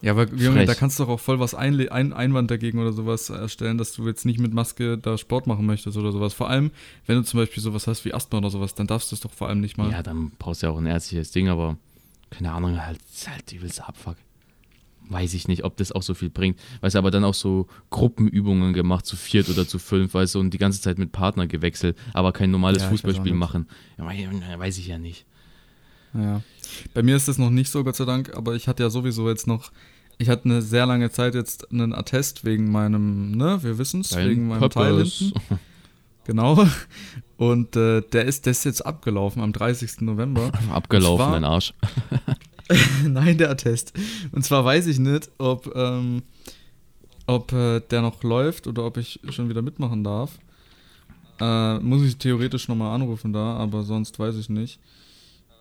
[0.02, 2.92] Ja, aber Junge, da kannst du doch auch voll was ein, ein Einwand dagegen oder
[2.92, 6.35] sowas erstellen, dass du jetzt nicht mit Maske da Sport machen möchtest oder sowas.
[6.35, 6.72] Vor allem,
[7.06, 9.32] wenn du zum Beispiel sowas hast wie Asthma oder sowas, dann darfst du es doch
[9.32, 9.90] vor allem nicht mal.
[9.90, 11.78] Ja, dann brauchst du ja auch ein ärztliches Ding, aber
[12.33, 14.16] keine Ahnung, halt, halt übelst Abfuck
[15.09, 16.59] weiß ich nicht, ob das auch so viel bringt.
[16.81, 20.40] Weißt du, aber dann auch so Gruppenübungen gemacht, zu viert oder zu fünf, weißt du,
[20.40, 23.68] und die ganze Zeit mit Partner gewechselt, aber kein normales ja, Fußballspiel machen.
[23.99, 24.07] Ja,
[24.59, 25.27] weiß ich ja nicht.
[26.14, 26.42] Ja.
[26.95, 29.29] Bei mir ist das noch nicht so, Gott sei Dank, aber ich hatte ja sowieso
[29.29, 29.73] jetzt noch,
[30.18, 34.16] ich hatte eine sehr lange Zeit jetzt einen Attest wegen meinem, ne, wir wissen es,
[34.16, 35.33] wegen meinem Teil hinten.
[36.24, 36.66] Genau.
[37.37, 40.02] Und äh, der, ist, der ist jetzt abgelaufen am 30.
[40.02, 40.52] November.
[40.72, 41.74] Abgelaufen, ein Arsch.
[43.04, 43.92] Nein, der Attest.
[44.30, 46.22] Und zwar weiß ich nicht, ob, ähm,
[47.26, 50.38] ob äh, der noch läuft oder ob ich schon wieder mitmachen darf.
[51.40, 54.78] Äh, muss ich theoretisch nochmal anrufen da, aber sonst weiß ich nicht.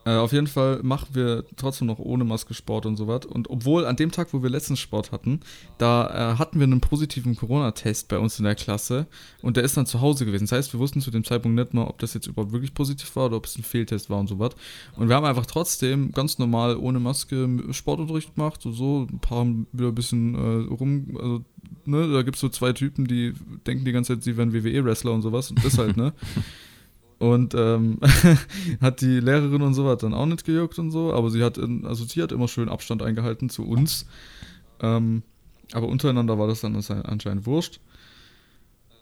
[0.04, 3.26] Äh, auf jeden Fall machen wir trotzdem noch ohne Maske Sport und so was.
[3.26, 5.42] Und obwohl an dem Tag, wo wir letztens Sport hatten,
[5.78, 9.06] da äh, hatten wir einen positiven Corona-Test bei uns in der Klasse
[9.42, 10.46] und der ist dann zu Hause gewesen.
[10.46, 13.16] Das heißt, wir wussten zu dem Zeitpunkt nicht mal, ob das jetzt überhaupt wirklich positiv
[13.16, 14.56] war oder ob es ein Fehltest war und so was.
[14.96, 18.62] Und wir haben einfach trotzdem ganz normal ohne Maske Sportunterricht gemacht.
[18.62, 21.46] So, so ein paar haben wieder ein bisschen äh, rum, also
[21.86, 23.34] ne, da gibt es so zwei Typen, die
[23.68, 25.52] denken die ganze Zeit, sie wären WWE-Wrestler und sowas.
[25.52, 26.14] Und das halt, ne?
[27.22, 28.00] Und ähm,
[28.82, 31.60] hat die Lehrerin und so was dann auch nicht gejuckt und so, aber sie hat,
[31.60, 34.08] in, also sie hat immer schön Abstand eingehalten zu uns.
[34.80, 35.22] Ähm,
[35.72, 37.80] aber untereinander war das dann anscheinend wurscht.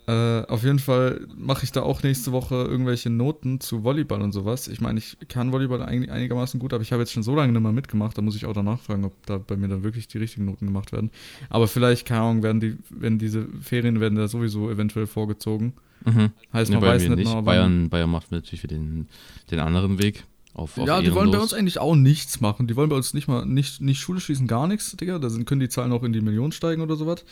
[0.05, 4.33] Äh, auf jeden Fall mache ich da auch nächste Woche irgendwelche Noten zu Volleyball und
[4.33, 4.67] sowas.
[4.67, 7.53] Ich meine, ich kann Volleyball einig, einigermaßen gut, aber ich habe jetzt schon so lange
[7.53, 10.09] nicht mehr mitgemacht, da muss ich auch danach fragen, ob da bei mir dann wirklich
[10.09, 11.09] die richtigen Noten gemacht werden.
[11.49, 15.71] Aber vielleicht, keine Ahnung, werden die, wenn diese Ferien werden da sowieso eventuell vorgezogen.
[16.05, 16.31] Mhm.
[16.53, 17.33] Heißt, man ja, weiß nicht, nicht.
[17.33, 19.07] Noch, Bayern, Bayern macht natürlich den,
[19.51, 20.23] den anderen Weg.
[20.53, 22.67] Auf, auf ja, die wollen bei uns eigentlich auch nichts machen.
[22.67, 25.19] Die wollen bei uns nicht mal, nicht, nicht Schule schließen, gar nichts, Digga.
[25.19, 27.23] Da sind, können die Zahlen auch in die Millionen steigen oder sowas.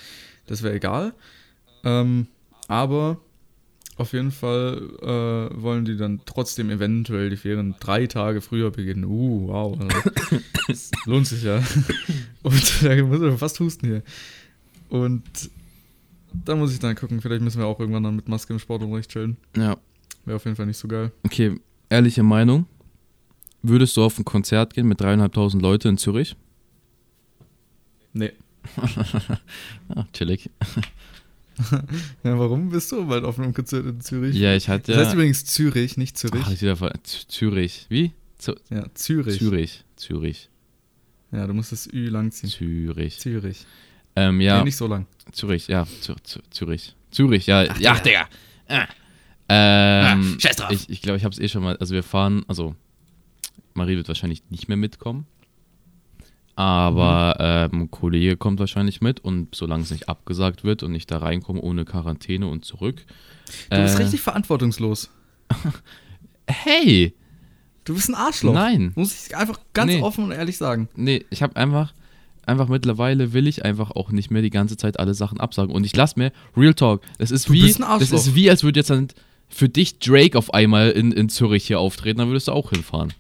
[0.46, 1.14] Das wäre egal.
[1.84, 2.28] Ähm,
[2.68, 3.18] aber
[3.98, 9.06] auf jeden Fall äh, wollen die dann trotzdem eventuell die Ferien drei Tage früher beginnen.
[9.06, 9.80] Uh, wow.
[10.68, 11.58] Also, lohnt sich ja.
[12.44, 14.04] Und da muss ich fast husten hier.
[14.90, 15.24] Und
[16.46, 17.22] da muss ich dann gucken.
[17.22, 19.38] Vielleicht müssen wir auch irgendwann dann mit Maske im Sportunterricht chillen.
[19.56, 19.78] Ja.
[20.26, 21.12] Wäre auf jeden Fall nicht so geil.
[21.24, 22.66] Okay, ehrliche Meinung.
[23.64, 26.36] Würdest du auf ein Konzert gehen mit dreieinhalbtausend Leute in Zürich?
[28.14, 28.34] Nee.
[29.90, 30.50] ah, chillig.
[32.24, 34.36] ja, warum bist du bald auf einem Konzert in Zürich?
[34.36, 34.98] Ja, ich hatte ja.
[34.98, 36.44] Das heißt übrigens Zürich, nicht Zürich.
[36.46, 37.86] Ach, ich wieder Zürich.
[37.90, 38.12] Wie?
[38.38, 39.40] Z ja, Zürich.
[39.40, 39.84] Zürich.
[39.96, 40.50] Zürich.
[41.32, 42.50] Ja, du musst das Ü langziehen.
[42.50, 43.20] Zürich.
[43.20, 43.66] Zürich.
[44.18, 44.58] Ähm, ja.
[44.58, 45.06] Nee, nicht so lang.
[45.32, 45.86] Zürich, ja.
[46.50, 46.96] Zürich.
[47.12, 47.66] Zürich, ja.
[47.70, 48.28] Ach, ja, Digga.
[48.68, 48.88] Ah.
[49.48, 50.72] Ähm, ah, scheiß drauf.
[50.72, 51.78] Ich glaube, ich, glaub, ich habe es eh schon mal.
[51.78, 52.44] Also, wir fahren.
[52.48, 52.76] Also,
[53.76, 55.28] Marie wird wahrscheinlich nicht mehr mitkommen.
[56.56, 57.76] Aber mhm.
[57.76, 61.20] ähm, ein Kollege kommt wahrscheinlich mit und solange es nicht abgesagt wird und ich da
[61.20, 63.06] reinkomme ohne Quarantäne und zurück.
[63.70, 65.12] Du bist äh, richtig verantwortungslos.
[66.50, 67.14] hey!
[67.84, 68.56] Du bist ein Arschloch.
[68.56, 68.92] Nein.
[68.96, 70.02] Muss ich einfach ganz nee.
[70.02, 70.90] offen und ehrlich sagen.
[70.96, 71.94] Nee, ich habe einfach,
[72.48, 75.74] einfach mittlerweile will ich einfach auch nicht mehr die ganze Zeit alle Sachen absagen.
[75.74, 78.80] Und ich lass mir, Real Talk, das ist du wie, das ist wie, als würde
[78.80, 79.10] jetzt dann
[79.50, 83.14] für dich Drake auf einmal in, in Zürich hier auftreten, dann würdest du auch hinfahren.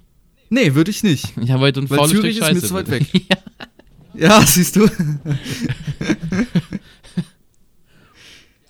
[0.49, 1.33] Nee, würde ich nicht.
[1.41, 3.05] Ja, weil ein weil Zürich ist mir zu weit weg.
[3.29, 3.37] ja.
[4.13, 4.89] ja, siehst du.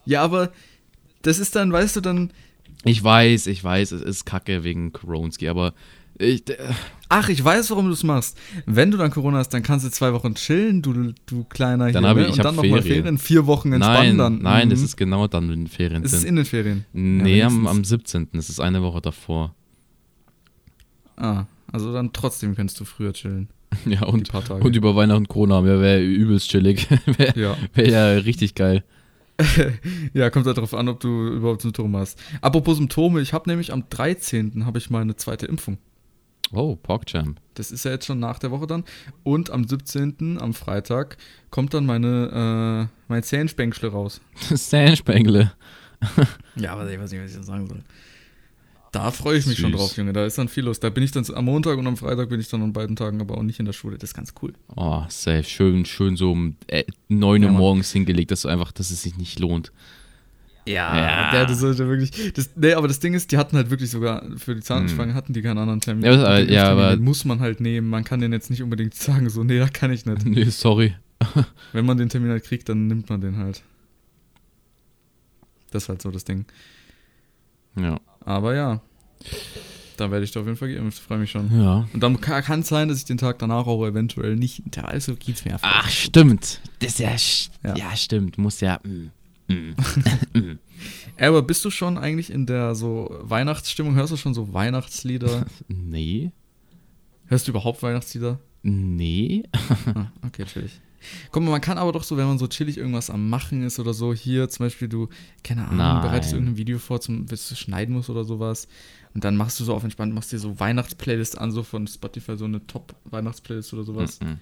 [0.06, 0.52] ja, aber
[1.22, 2.32] das ist dann, weißt du, dann.
[2.84, 5.74] Ich weiß, ich weiß, es ist kacke wegen Koronski, aber
[6.20, 6.44] ich,
[7.10, 8.38] Ach, ich weiß, warum du es machst.
[8.66, 12.04] Wenn du dann Corona hast, dann kannst du zwei Wochen chillen, du, du kleiner dann
[12.04, 14.42] hier, ich, ich und dann nochmal Ferien, vier Wochen entspannen nein, dann.
[14.42, 14.72] Nein, mhm.
[14.72, 16.06] das ist genau dann, wenn Ferien sind.
[16.06, 16.86] Es ist in den Ferien.
[16.92, 18.30] Nee, ja, am, am 17.
[18.34, 19.56] Das ist eine Woche davor.
[21.16, 23.50] Ah, also dann trotzdem kannst du früher chillen.
[23.86, 26.88] Ja, und, und über Weihnachten Corona haben, ja, wäre übelst chillig.
[27.18, 27.58] wäre ja.
[27.74, 28.84] Wär ja richtig geil.
[30.14, 32.20] ja, kommt halt darauf an, ob du überhaupt Symptome hast.
[32.42, 34.66] Apropos Symptome, ich habe nämlich am 13.
[34.66, 35.78] habe ich meine zweite Impfung.
[36.52, 37.40] Oh, PogChamp.
[37.56, 38.84] Das ist ja jetzt schon nach der Woche dann.
[39.24, 41.18] Und am 17., am Freitag,
[41.50, 44.22] kommt dann meine, äh, mein Zähnspänkle raus.
[44.56, 45.52] Zähnspänkle.
[46.56, 47.82] ja, aber ich weiß nicht, was ich sagen soll.
[48.92, 49.64] Da freue ich mich Süß.
[49.64, 50.14] schon drauf, Junge.
[50.14, 50.80] Da ist dann viel los.
[50.80, 53.20] Da bin ich dann am Montag und am Freitag bin ich dann an beiden Tagen,
[53.20, 53.98] aber auch nicht in der Schule.
[53.98, 54.54] Das ist ganz cool.
[54.76, 55.44] Oh, safe.
[55.44, 59.02] Schön, schön so um äh, 9 Uhr ja, morgens hingelegt, dass du einfach, dass es
[59.02, 59.72] sich nicht lohnt.
[60.68, 61.32] Ja, ja.
[61.32, 62.34] Der hatte so der wirklich.
[62.34, 65.16] Das, nee, aber das Ding ist, die hatten halt wirklich sogar für die Zahnspange hm.
[65.16, 66.06] hatten die keinen anderen Termin.
[66.06, 67.90] Ja, aber, ja, aber den muss man halt nehmen.
[67.90, 70.26] Man kann den jetzt nicht unbedingt sagen, so, nee, da kann ich nicht.
[70.26, 70.96] Nee, sorry.
[71.72, 73.64] Wenn man den Termin halt kriegt, dann nimmt man den halt.
[75.72, 76.46] Das ist halt so das Ding.
[77.76, 78.00] Ja.
[78.26, 78.82] Aber ja.
[79.96, 81.50] Da werde ich da auf jeden Fall geimpft, freue mich schon.
[81.60, 81.88] Ja.
[81.92, 84.62] Und dann kann es sein, dass ich den Tag danach auch eventuell nicht.
[84.84, 85.82] Also geht's mir einfach.
[85.84, 86.62] Ach, stimmt.
[86.80, 87.00] Das ist
[87.64, 87.76] ja, ja.
[87.76, 88.38] ja stimmt.
[88.38, 88.80] Muss ja.
[88.84, 89.12] Mm.
[90.34, 90.60] Mm.
[91.20, 93.96] Aber bist du schon eigentlich in der so Weihnachtsstimmung?
[93.96, 95.46] Hörst du schon so Weihnachtslieder?
[95.68, 96.32] nee.
[97.26, 98.40] Hörst du überhaupt Weihnachtslieder?
[98.62, 99.44] Nee.
[99.96, 100.80] ah, okay, chillig.
[101.32, 103.80] Guck mal, man kann aber doch so, wenn man so chillig irgendwas am Machen ist
[103.80, 105.08] oder so, hier zum Beispiel du,
[105.44, 106.02] keine Ahnung, Nein.
[106.02, 108.68] bereitest irgendein Video vor, zum, bis du schneiden musst oder sowas.
[109.14, 112.36] Und dann machst du so auf entspannt, machst dir so Weihnachtsplaylist an, so von Spotify,
[112.36, 114.20] so eine Top-Weihnachtsplaylist oder sowas.
[114.20, 114.38] Mm -mm.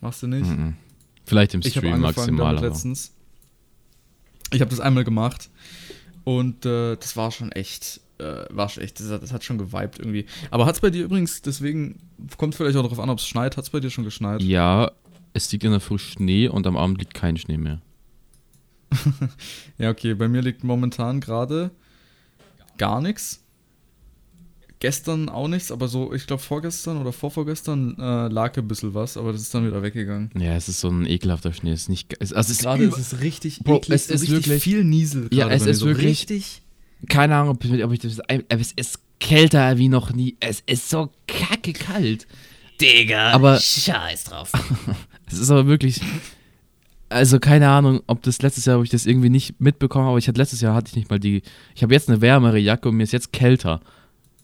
[0.00, 0.46] Machst du nicht?
[0.46, 0.70] Mm
[1.24, 2.58] Vielleicht im Stream maximal.
[2.58, 2.68] Aber.
[2.68, 3.14] letztens.
[4.52, 5.50] Ich habe das einmal gemacht
[6.24, 9.58] und äh, das war schon echt, äh, war schon echt, das hat, das hat schon
[9.58, 10.26] geweibt irgendwie.
[10.50, 11.98] Aber hat es bei dir übrigens, deswegen
[12.36, 14.42] kommt vielleicht auch darauf an, ob es schneit, hat es bei dir schon geschneit?
[14.42, 14.92] Ja,
[15.32, 17.80] es liegt in der Früh Schnee und am Abend liegt kein Schnee mehr.
[19.78, 21.70] ja, okay, bei mir liegt momentan gerade
[22.78, 23.41] gar nichts.
[24.82, 29.16] Gestern auch nichts, aber so, ich glaube vorgestern oder vorvorgestern äh, lag ein bisschen was,
[29.16, 30.32] aber das ist dann wieder weggegangen.
[30.36, 31.70] Ja, es ist so ein ekelhafter Schnee.
[31.70, 34.48] Es ist nicht, es, also es gerade ist es richtig Bro, eklig, es ist richtig
[34.48, 35.28] wirklich, viel Niesel.
[35.32, 36.62] Ja, es ist so wirklich richtig.
[37.08, 38.18] Keine Ahnung, ob ich das.
[38.18, 40.36] Aber es ist kälter wie noch nie.
[40.40, 42.26] Es ist so kacke kalt.
[42.80, 44.50] Digga, aber scheiß drauf.
[45.28, 46.00] es ist aber wirklich.
[47.08, 50.18] Also keine Ahnung, ob das letztes Jahr, ob ich das irgendwie nicht mitbekommen habe, aber
[50.18, 51.42] ich hatte letztes Jahr hatte ich nicht mal die.
[51.76, 53.80] Ich habe jetzt eine wärmere Jacke und mir ist jetzt kälter.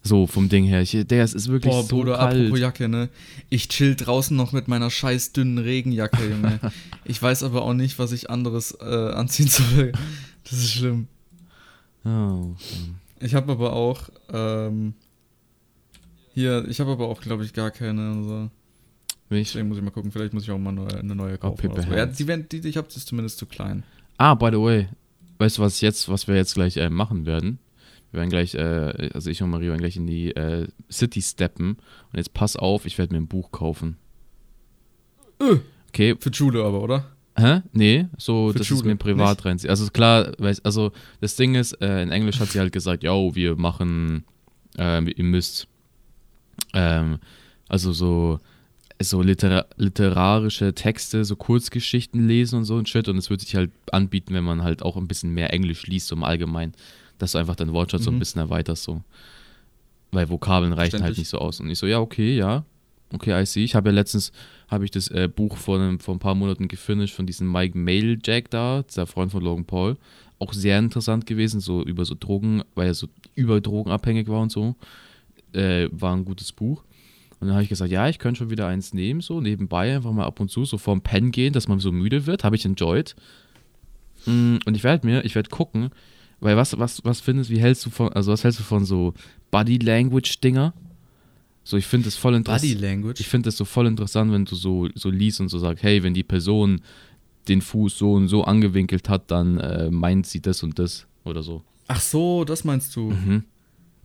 [0.08, 0.80] So vom Ding her.
[0.80, 2.36] Ich, der ist, ist wirklich Boah, so Bruder, kalt.
[2.36, 3.10] apropos Jacke, ne?
[3.50, 6.58] Ich chill draußen noch mit meiner scheiß dünnen Regenjacke, Junge.
[7.04, 9.92] ich weiß aber auch nicht, was ich anderes äh, anziehen soll.
[10.44, 11.08] Das ist schlimm.
[12.04, 12.54] Oh.
[13.20, 14.94] Ich habe aber auch ähm,
[16.32, 18.22] hier, ich habe aber auch, glaube ich, gar keine.
[18.22, 18.50] So.
[19.28, 21.70] Deswegen muss ich mal gucken, vielleicht muss ich auch mal eine neue kaufen.
[21.70, 21.92] Oh, so.
[21.92, 23.82] ja, die, die, die ich habe, ist zumindest zu klein.
[24.16, 24.88] Ah, by the way,
[25.38, 27.58] weißt du, was jetzt, was wir jetzt gleich äh, machen werden?
[28.10, 31.76] Wir werden gleich, äh, also ich und Marie werden gleich in die äh, City steppen.
[32.12, 33.96] Und jetzt pass auf, ich werde mir ein Buch kaufen.
[35.40, 35.56] Äh,
[35.88, 36.16] okay.
[36.18, 37.04] Für Schule aber, oder?
[37.36, 37.62] Hä?
[37.72, 38.80] Nee, so, Für das Schule.
[38.80, 39.58] ist mir privat rein.
[39.68, 40.32] Also klar,
[40.64, 40.90] also
[41.20, 44.24] das Ding ist, äh, in Englisch hat sie halt gesagt, ja, wir machen,
[44.76, 45.68] äh, ihr müsst,
[46.74, 47.18] ähm,
[47.68, 48.40] also so,
[49.00, 53.06] so liter literarische Texte, so Kurzgeschichten lesen und so ein Shit.
[53.06, 56.08] Und es würde sich halt anbieten, wenn man halt auch ein bisschen mehr Englisch liest,
[56.08, 56.72] so im Allgemeinen
[57.18, 58.04] dass du einfach deinen Wortschatz mhm.
[58.04, 58.18] so ein mhm.
[58.20, 59.02] bisschen erweiterst, so.
[60.10, 61.60] Weil Vokabeln reichen halt nicht so aus.
[61.60, 62.64] Und ich so, ja, okay, ja.
[63.12, 63.64] Okay, I see.
[63.64, 64.32] Ich habe ja letztens,
[64.68, 67.76] habe ich das äh, Buch vor, einem, vor ein paar Monaten gefinisht von diesem Mike
[67.76, 69.96] Mailjack da, der Freund von Logan Paul.
[70.38, 74.40] Auch sehr interessant gewesen, so über so Drogen, weil er so über Drogen abhängig war
[74.40, 74.76] und so.
[75.52, 76.84] Äh, war ein gutes Buch.
[77.40, 80.12] Und dann habe ich gesagt, ja, ich könnte schon wieder eins nehmen, so nebenbei einfach
[80.12, 82.44] mal ab und zu, so vorm Pen gehen, dass man so müde wird.
[82.44, 83.14] Habe ich enjoyed.
[84.26, 85.90] Mm, und ich werde mir, ich werde gucken,
[86.40, 89.14] weil was, was, was findest, wie hältst du von, also was hältst du von so
[89.50, 90.72] Body Language Dinger?
[91.64, 92.62] So, ich finde das voll interessant.
[92.62, 93.20] Body Language?
[93.20, 96.02] Ich finde das so voll interessant, wenn du so, so liest und so sagst, hey,
[96.02, 96.80] wenn die Person
[97.48, 101.42] den Fuß so und so angewinkelt hat, dann äh, meint sie das und das oder
[101.42, 101.62] so.
[101.88, 103.10] Ach so, das meinst du.
[103.10, 103.44] Mhm.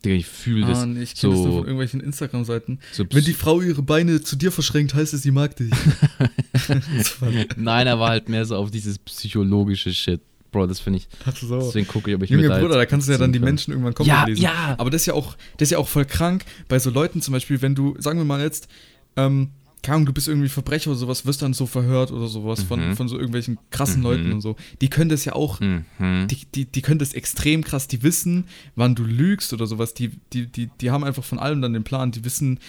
[0.03, 0.79] Digga, ich fühle das.
[0.79, 2.79] Ah, nee, ich kenne so, das nur von irgendwelchen Instagram-Seiten.
[2.91, 5.71] So Wenn die Frau ihre Beine zu dir verschränkt, heißt es, sie mag dich.
[7.55, 10.21] Nein, er war halt mehr so auf dieses psychologische Shit.
[10.53, 11.07] Bro, das finde ich.
[11.35, 11.59] So.
[11.59, 13.39] Deswegen gucke ich, ob ich Junge mir Bruder, da kannst du ja dann die.
[13.39, 14.41] Menschen irgendwann kommen ja, lesen.
[14.41, 14.75] Ja.
[14.77, 17.33] Aber das ist ja auch, das ist ja auch voll krank bei so Leuten zum
[17.33, 18.69] Beispiel, wenn du, sagen wir mal jetzt,
[19.17, 19.49] ähm,
[19.83, 22.67] keine Ahnung, du bist irgendwie Verbrecher oder sowas, wirst dann so verhört oder sowas mhm.
[22.67, 24.03] von, von so irgendwelchen krassen mhm.
[24.03, 24.55] Leuten und so.
[24.79, 25.83] Die können das ja auch, mhm.
[26.29, 29.93] die, die, die können das extrem krass, die wissen, wann du lügst oder sowas.
[29.93, 32.59] Die, die, die, die haben einfach von allem dann den Plan, die wissen,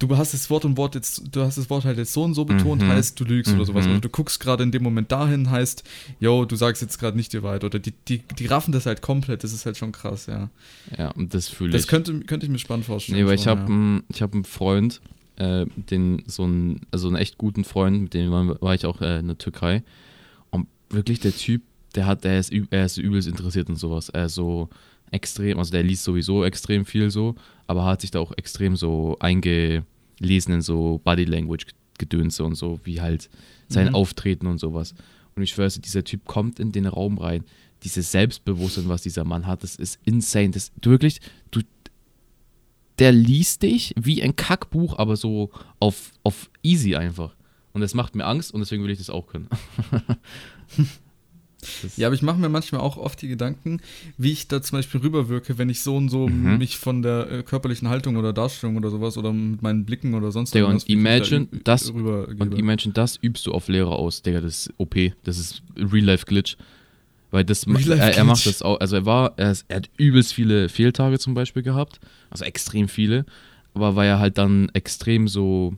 [0.00, 2.34] du hast das Wort und Wort jetzt, du hast das Wort halt jetzt so und
[2.34, 2.88] so betont, mhm.
[2.88, 3.58] heißt, du lügst mhm.
[3.58, 3.84] oder sowas.
[3.84, 3.92] Mhm.
[3.92, 5.84] Oder du guckst gerade in dem Moment dahin, heißt,
[6.18, 7.64] yo, du sagst jetzt gerade nicht die Wahrheit.
[7.64, 10.50] Oder die, die, die raffen das halt komplett, das ist halt schon krass, ja.
[10.96, 11.76] Ja, und das fühle ich.
[11.76, 13.18] Das könnte, könnte ich mir spannend vorstellen.
[13.18, 14.20] Nee, weil ich habe ja.
[14.20, 15.00] hab einen Freund,
[15.36, 19.00] äh, den, so einen, also einen echt guten Freund, mit dem war, war ich auch
[19.02, 19.82] äh, in der Türkei.
[20.50, 21.62] Und wirklich der Typ,
[21.94, 24.08] der hat, der ist, er ist übelst interessiert in sowas.
[24.08, 24.70] Er ist so
[25.10, 27.34] extrem, also der liest sowieso extrem viel so,
[27.66, 31.66] aber hat sich da auch extrem so eingelesen in so Body Language
[31.98, 33.28] Gedönse und so, wie halt
[33.68, 33.94] sein mhm.
[33.94, 34.94] Auftreten und sowas.
[35.36, 37.44] Und ich schwöre, dieser Typ kommt in den Raum rein,
[37.82, 40.50] dieses Selbstbewusstsein, was dieser Mann hat, das ist insane.
[40.50, 41.20] Das, du wirklich,
[41.50, 41.60] du,
[42.98, 47.34] der liest dich wie ein Kackbuch, aber so auf, auf easy einfach.
[47.72, 49.48] Und das macht mir Angst und deswegen will ich das auch können.
[51.82, 53.80] Das- Ja, aber ich mache mir manchmal auch oft die Gedanken,
[54.18, 56.58] wie ich da zum Beispiel rüberwirke, wenn ich so und so Mhm.
[56.58, 60.32] mich von der äh, körperlichen Haltung oder Darstellung oder sowas oder mit meinen Blicken oder
[60.32, 62.42] sonst Digga, und irgendwas, ich imagine, da das- rübergebe.
[62.42, 66.56] Und imagine, das übst du auf Lehrer aus, Digga, das ist OP, das ist Real-Life-Glitch.
[67.32, 70.32] Weil das, er, er macht das auch, also er war, er, ist, er hat übelst
[70.34, 73.24] viele Fehltage zum Beispiel gehabt, also extrem viele,
[73.72, 75.76] aber weil er halt dann extrem so,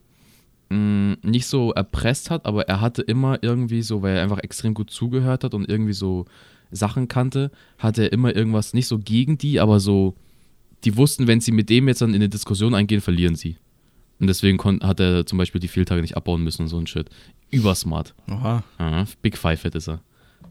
[0.73, 4.75] mh, nicht so erpresst hat, aber er hatte immer irgendwie so, weil er einfach extrem
[4.75, 6.25] gut zugehört hat und irgendwie so
[6.71, 10.15] Sachen kannte, hatte er immer irgendwas, nicht so gegen die, aber so,
[10.85, 13.57] die wussten, wenn sie mit dem jetzt dann in eine Diskussion eingehen, verlieren sie.
[14.19, 17.11] Und deswegen hat er zum Beispiel die Fehltage nicht abbauen müssen und so ein Shit.
[17.51, 18.15] Übersmart.
[18.31, 18.63] Oha.
[18.79, 20.01] Aha, Big Five ist er.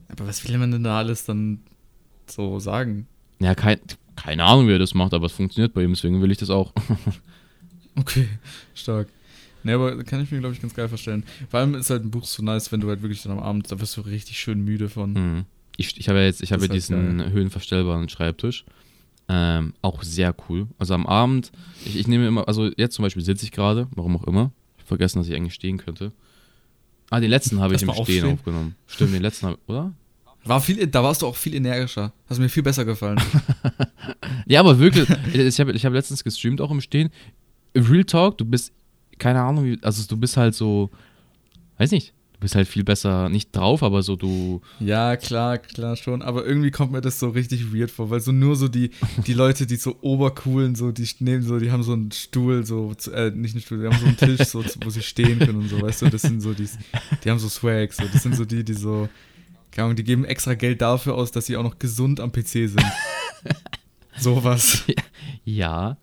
[0.09, 1.61] Aber was will man denn da alles dann
[2.27, 3.07] so sagen?
[3.39, 3.79] Ja, kein,
[4.15, 6.49] keine Ahnung, wie er das macht, aber es funktioniert bei ihm, deswegen will ich das
[6.49, 6.73] auch.
[7.99, 8.25] Okay,
[8.73, 9.09] stark.
[9.63, 11.23] Ne, aber kann ich mir, glaube ich, ganz geil vorstellen.
[11.49, 13.71] Vor allem ist halt ein Buch so nice, wenn du halt wirklich dann am Abend,
[13.71, 15.13] da wirst du richtig schön müde von.
[15.13, 15.45] Mhm.
[15.77, 18.65] Ich, ich habe ja jetzt, ich habe ja halt diesen höhenverstellbaren Schreibtisch.
[19.29, 20.67] Ähm, auch sehr cool.
[20.77, 21.51] Also am Abend,
[21.85, 24.51] ich, ich nehme immer, also jetzt zum Beispiel sitze ich gerade, warum auch immer.
[24.77, 26.11] Ich vergessen, dass ich eigentlich stehen könnte.
[27.09, 28.33] Ah, den letzten habe ich im Stehen aufstehen.
[28.33, 28.75] aufgenommen.
[28.87, 29.93] Stimmt, den letzten, hab, oder?
[30.43, 32.11] War viel, da warst du auch viel energischer.
[32.27, 33.21] Hast mir viel besser gefallen.
[34.47, 37.09] Ja, aber wirklich, ich habe ich hab letztens gestreamt auch im Stehen.
[37.75, 38.73] Real Talk, du bist,
[39.21, 40.89] keine Ahnung, also du bist halt so,
[41.77, 45.95] weiß nicht, du bist halt viel besser, nicht drauf, aber so du, ja, klar, klar
[45.95, 46.23] schon.
[46.23, 48.89] Aber irgendwie kommt mir das so richtig weird vor, weil so nur so die,
[49.27, 52.95] die Leute, die so obercoolen, so, die nehmen so, die haben so einen Stuhl, so,
[53.13, 55.69] äh, nicht einen Stuhl, die haben so einen Tisch, so, wo sie stehen können und
[55.69, 56.67] so, weißt du, das sind so die,
[57.23, 59.07] die haben so Swag, so, das sind so die, die so,
[59.69, 62.47] keine Ahnung, die geben extra Geld dafür aus, dass sie auch noch gesund am PC
[62.47, 62.83] sind.
[64.17, 64.83] Sowas.
[65.45, 65.97] ja,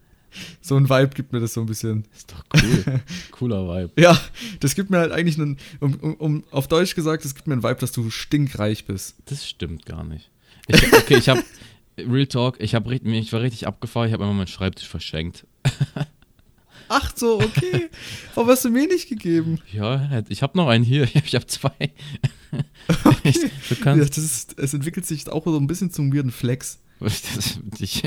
[0.61, 2.05] So ein Vibe gibt mir das so ein bisschen.
[2.15, 3.01] ist doch cool.
[3.31, 4.01] Cooler Vibe.
[4.01, 4.19] Ja,
[4.61, 7.55] das gibt mir halt eigentlich einen, um, um, um auf Deutsch gesagt, das gibt mir
[7.55, 9.17] einen Vibe, dass du stinkreich bist.
[9.27, 10.31] Das stimmt gar nicht.
[10.69, 11.43] Ich, okay, ich habe,
[11.99, 15.47] Real Talk, ich, hab, ich war richtig abgefahren, ich habe immer meinen Schreibtisch verschenkt.
[16.89, 17.91] Ach so, okay.
[18.35, 19.61] Aber hast du mir nicht gegeben?
[19.73, 21.93] Ja, ich habe noch einen hier, ich habe zwei.
[23.25, 23.39] Ich,
[23.69, 26.81] du kannst, ist, es entwickelt sich auch so ein bisschen zum weirden Flex.
[27.79, 28.03] ich,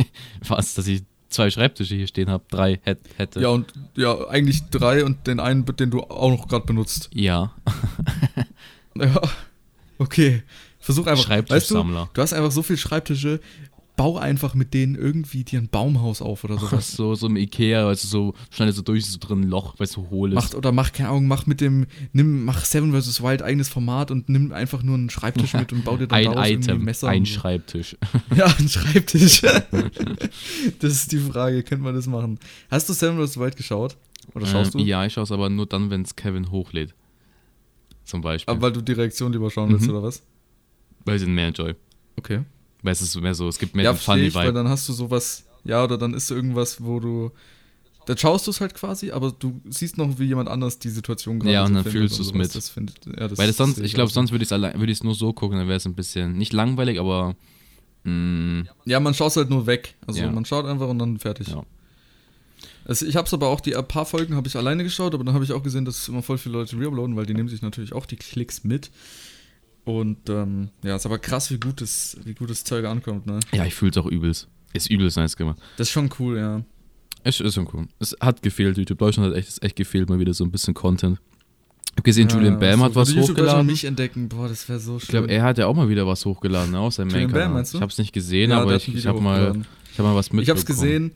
[0.47, 3.41] was, dass ich zwei Schreibtische hier stehen habe, drei hätt, hätte.
[3.41, 7.09] Ja, und ja, eigentlich drei und den einen, den du auch noch gerade benutzt.
[7.13, 7.53] Ja.
[8.93, 9.21] Ja,
[9.99, 10.43] okay.
[10.79, 11.29] Versuch einfach.
[11.29, 12.09] Weißt du, Schreibtischsammler.
[12.13, 13.39] du hast einfach so viele Schreibtische,
[14.01, 16.91] bau einfach mit denen irgendwie dir ein Baumhaus auf oder sowas.
[16.91, 20.09] So, so im Ikea, du, so, schneidet so durch, so drin ein Loch, weißt du,
[20.09, 20.35] hohl ist.
[20.35, 23.21] Macht oder mach, keine Ahnung, mach mit dem, nimm, mach Seven vs.
[23.21, 26.25] Wild eigenes Format und nimm einfach nur einen Schreibtisch mit und bau dir dann ein
[26.25, 27.31] daraus irgendwie Item, Messer ein so.
[27.33, 27.95] Schreibtisch.
[28.35, 29.41] Ja, ein Schreibtisch.
[30.79, 32.39] das ist die Frage, könnte man das machen?
[32.71, 33.37] Hast du Seven vs.
[33.37, 33.97] Wild geschaut?
[34.33, 34.85] Oder schaust Ähm, du?
[34.87, 36.95] Ja, ich schaue es aber nur dann, wenn es Kevin hochlädt.
[38.05, 38.51] Zum Beispiel.
[38.51, 39.91] Aber weil du die Reaktion lieber schauen willst, Mhm.
[39.91, 40.23] oder was?
[41.05, 41.75] weil ich den mehr enjoy.
[42.17, 42.41] Okay.
[42.83, 44.87] Weil es ist mehr so, es gibt mehr ja, den funny ich, weil dann hast
[44.89, 47.31] du sowas, ja, oder dann ist irgendwas, wo du,
[48.07, 51.39] dann schaust du es halt quasi, aber du siehst noch, wie jemand anders die Situation
[51.39, 52.37] gerade Ja, und dann fühlst du's sowas.
[52.37, 52.55] mit.
[52.55, 55.13] Das find, ja, das Weil das sonst, ich glaube, sonst würde ich es würd nur
[55.15, 57.35] so gucken, dann wäre es ein bisschen, nicht langweilig, aber
[58.03, 59.95] mh, Ja, man schaut halt nur weg.
[60.07, 60.31] Also Ja.
[60.31, 61.49] man schaut einfach und dann fertig.
[61.49, 61.63] Ja.
[62.85, 65.23] Also ich habe es aber auch, die ein paar Folgen habe ich alleine geschaut, aber
[65.23, 67.61] dann habe ich auch gesehen, dass immer voll viele Leute reuploaden, weil die nehmen sich
[67.61, 68.89] natürlich auch die Klicks mit.
[69.83, 73.39] Und ähm, ja, ist aber krass, wie gut das, wie gut das Zeug ankommt, ne?
[73.51, 74.47] ja, ich fühle es auch übelst.
[74.73, 75.57] Ist übelst nice gemacht.
[75.77, 76.63] Das ist schon cool, ja.
[77.23, 77.87] Es ist schon cool.
[77.99, 80.73] Es hat gefehlt, YouTube Deutschland hat echt, es echt gefehlt, mal wieder so ein bisschen
[80.73, 81.19] Content.
[81.85, 83.65] Ich habe gesehen, Julian Bam so, hat was YouTube hochgeladen.
[83.65, 85.03] mich entdecken, boah, das wäre so schön.
[85.03, 87.31] Ich glaube, er hat ja auch mal wieder was hochgeladen, ne, aus seinem Julian.
[87.31, 87.77] Bam, meinst du?
[87.77, 90.31] Ich habe es nicht gesehen, Ja, aber ich, ich habe mal, ich hab mal was
[90.31, 90.43] mitbekommen.
[90.43, 91.11] Ich hab's gesehen.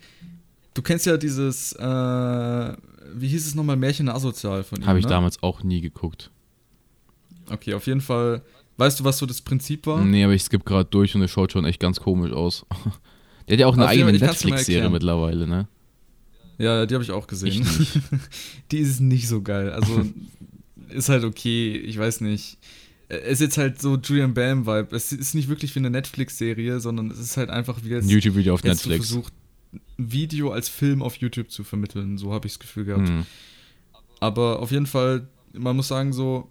[0.73, 2.73] Du kennst ja dieses, äh,
[3.15, 5.09] wie hieß es nochmal, Märchen asozial von ihm, Habe ich ne?
[5.09, 6.29] damals auch nie geguckt.
[7.49, 8.41] Okay, auf jeden Fall.
[8.77, 10.03] Weißt du, was so das Prinzip war?
[10.03, 12.65] Nee, aber ich skippe gerade durch und es schaut schon echt ganz komisch aus.
[13.47, 15.67] Der hat ja auch eine Auf eigene Netflix-Serie mittlerweile, ne?
[16.57, 17.61] Ja, die habe ich auch gesehen.
[17.79, 17.89] Ich
[18.71, 19.71] die ist nicht so geil.
[19.71, 20.05] Also
[20.89, 22.57] ist halt okay, ich weiß nicht.
[23.07, 24.95] Es ist jetzt halt so Julian Bam-Vibe.
[24.95, 28.09] Es ist nicht wirklich wie eine Netflix-Serie, sondern es ist halt einfach wie Ein jetzt,
[28.09, 29.07] YouTube-Video auf jetzt so Netflix.
[29.09, 29.33] versucht,
[29.73, 32.17] ein Video als Film auf YouTube zu vermitteln.
[32.17, 33.07] So habe ich das Gefühl gehabt.
[33.07, 33.25] Hm.
[34.19, 36.49] Aber auf jeden Fall, man muss sagen, so,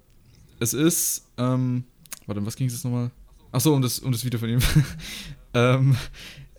[0.60, 1.84] es ist, ähm,
[2.26, 3.10] warte, was ging es jetzt nochmal?
[3.52, 4.58] Achso, um das, um das Video von ihm.
[5.54, 5.96] ähm,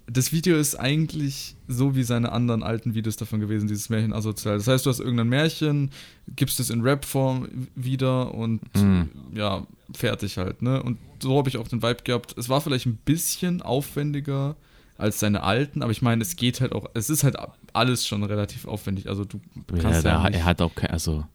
[0.07, 4.57] das Video ist eigentlich so wie seine anderen alten Videos davon gewesen, dieses Märchen asozial.
[4.57, 5.89] Das heißt, du hast irgendein Märchen,
[6.35, 9.09] gibst es in Rap-Form wieder und Mhm.
[9.33, 9.65] ja,
[9.95, 10.81] fertig halt, ne?
[10.83, 12.35] Und so habe ich auch den Vibe gehabt.
[12.37, 14.55] Es war vielleicht ein bisschen aufwendiger
[14.97, 17.35] als seine alten, aber ich meine, es geht halt auch, es ist halt
[17.73, 19.09] alles schon relativ aufwendig.
[19.09, 19.41] Also du
[19.73, 21.25] Ja, kannst ja, hat- nicht, er hat auch kein, also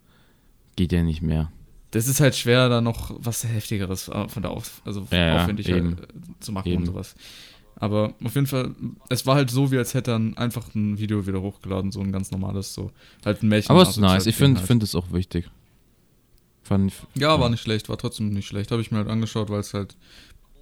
[0.77, 1.51] geht ja nicht mehr.
[1.93, 5.43] Das ist halt schwer, da noch was Heftigeres äh, von der Auf also Ja, ja,
[5.43, 5.97] aufwendig eben.
[5.97, 6.09] halt,
[6.41, 6.83] zu machen Eben.
[6.83, 7.15] und sowas.
[7.77, 8.75] Aber auf jeden Fall,
[9.09, 12.01] es war halt so, wie als hätte er ein- einfach ein Video wieder hochgeladen, so
[12.01, 12.91] ein ganz normales, so
[13.25, 13.71] halt ein Märchen.
[13.71, 14.27] Aber es ist nice.
[14.27, 14.67] Ich finde halt.
[14.67, 15.49] find es auch wichtig.
[16.63, 18.71] Fand ich, Ja, war nicht schlecht, war trotzdem nicht schlecht.
[18.71, 19.97] Habe ich mir halt angeschaut, weil es halt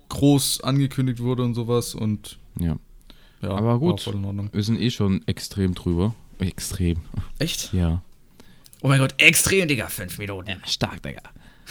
[0.09, 2.76] groß angekündigt wurde und sowas und Ja.
[3.43, 4.07] ja, Aber gut.
[4.53, 6.14] Wir sind eh schon extrem drüber.
[6.39, 6.99] Extrem.
[7.39, 7.72] Echt?
[7.74, 8.03] Ja.
[8.83, 10.57] Oh mein Gott, extrem, Digga, fünf Minuten.
[10.66, 11.22] stark, Digga.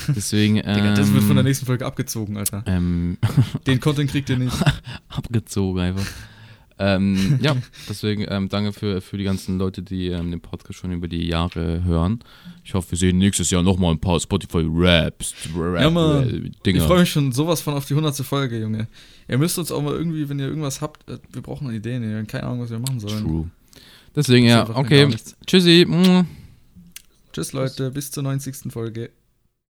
[0.10, 2.64] Deswegen, ähm, Digga, das wird von der nächsten Folge abgezogen, Alter.
[2.68, 3.18] ähm,
[3.68, 4.56] Den Content kriegt ihr nicht.
[5.10, 6.06] abgezogen einfach.
[6.80, 7.56] ähm, ja,
[7.90, 11.28] deswegen ähm, danke für, für die ganzen Leute, die ähm, den Podcast schon über die
[11.28, 12.20] Jahre hören.
[12.64, 15.34] Ich hoffe, wir sehen nächstes Jahr nochmal ein paar Spotify-Raps.
[15.58, 16.30] Rap, Ja, Mann.
[16.30, 16.86] äh, Ich Dinger.
[16.86, 18.18] freue mich schon sowas von auf die 100.
[18.18, 18.88] Folge, Junge.
[19.28, 22.18] Ihr müsst uns auch mal irgendwie, wenn ihr irgendwas habt, äh, wir brauchen Ideen, ihr
[22.20, 23.24] habt keine Ahnung, was wir machen sollen.
[23.24, 23.50] True.
[24.16, 25.08] Deswegen, ja, okay.
[25.48, 25.88] Tschüssi.
[27.38, 28.72] Tschüss, Leute, bis zur 90.
[28.74, 29.12] Folge.